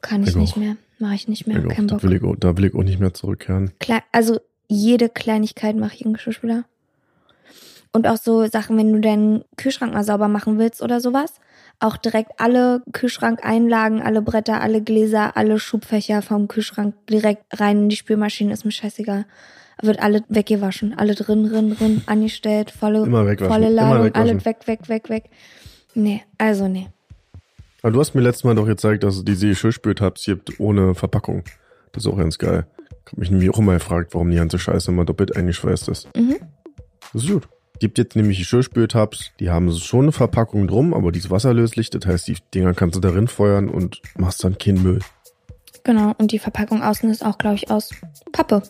[0.00, 0.56] Kann ich Ich nicht auch.
[0.58, 0.76] mehr.
[0.98, 1.58] Mache ich nicht mehr.
[1.64, 2.00] Ich Kein Bock.
[2.00, 3.72] das will ich, auch- da will ich auch nicht mehr zurückkehren.
[3.78, 4.38] Kle also
[4.68, 6.64] jede Kleinigkeit mache ich im Geschirrspüler.
[7.92, 11.34] Und auch so Sachen, wenn du deinen Kühlschrank mal sauber machen willst oder sowas.
[11.80, 17.88] Auch direkt alle Kühlschrankeinlagen, alle Bretter, alle Gläser, alle Schubfächer vom Kühlschrank direkt rein in
[17.88, 19.24] die Spülmaschine, ist mir scheißegal.
[19.80, 24.12] Wird alle weggewaschen, alle drin, drin, drin, angestellt, volle, volle Ladung, wegwaschen.
[24.14, 25.24] alle weg, weg, weg, weg.
[25.94, 26.88] Nee, also nee.
[27.82, 31.44] Aber du hast mir letztes Mal doch gezeigt, dass es diese Geschirrspültabs gibt ohne Verpackung.
[31.92, 32.66] Das ist auch ganz geil.
[33.06, 36.08] Ich hab mich nämlich auch immer gefragt, warum die ganze Scheiße immer doppelt eingeschweißt ist.
[36.16, 36.36] Mhm.
[37.12, 37.48] Das ist gut.
[37.78, 41.90] Gibt jetzt nämlich Geschirrspültabs, die haben schon eine Verpackung drum, aber die ist wasserlöslich.
[41.90, 44.98] Das heißt, die Dinger kannst du darin feuern und machst dann keinen Müll.
[45.84, 47.90] Genau, und die Verpackung außen ist auch, glaube ich, aus
[48.32, 48.62] Pappe.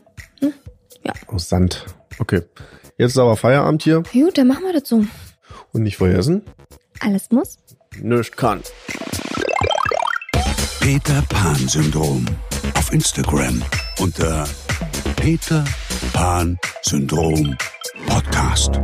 [1.26, 1.86] Aus Sand.
[2.18, 2.42] Okay.
[2.98, 5.04] Jetzt ist aber Feierabend hier Gut, dann machen wir das so.
[5.72, 6.42] und nicht vergessen,
[7.00, 7.58] Alles muss.
[8.00, 8.62] Nichts kann.
[10.80, 12.24] Peter Pan Syndrom.
[12.74, 13.62] Auf Instagram
[13.98, 14.46] unter
[15.16, 15.64] Peter
[16.12, 17.56] Pan Syndrom
[18.06, 18.80] Podcast.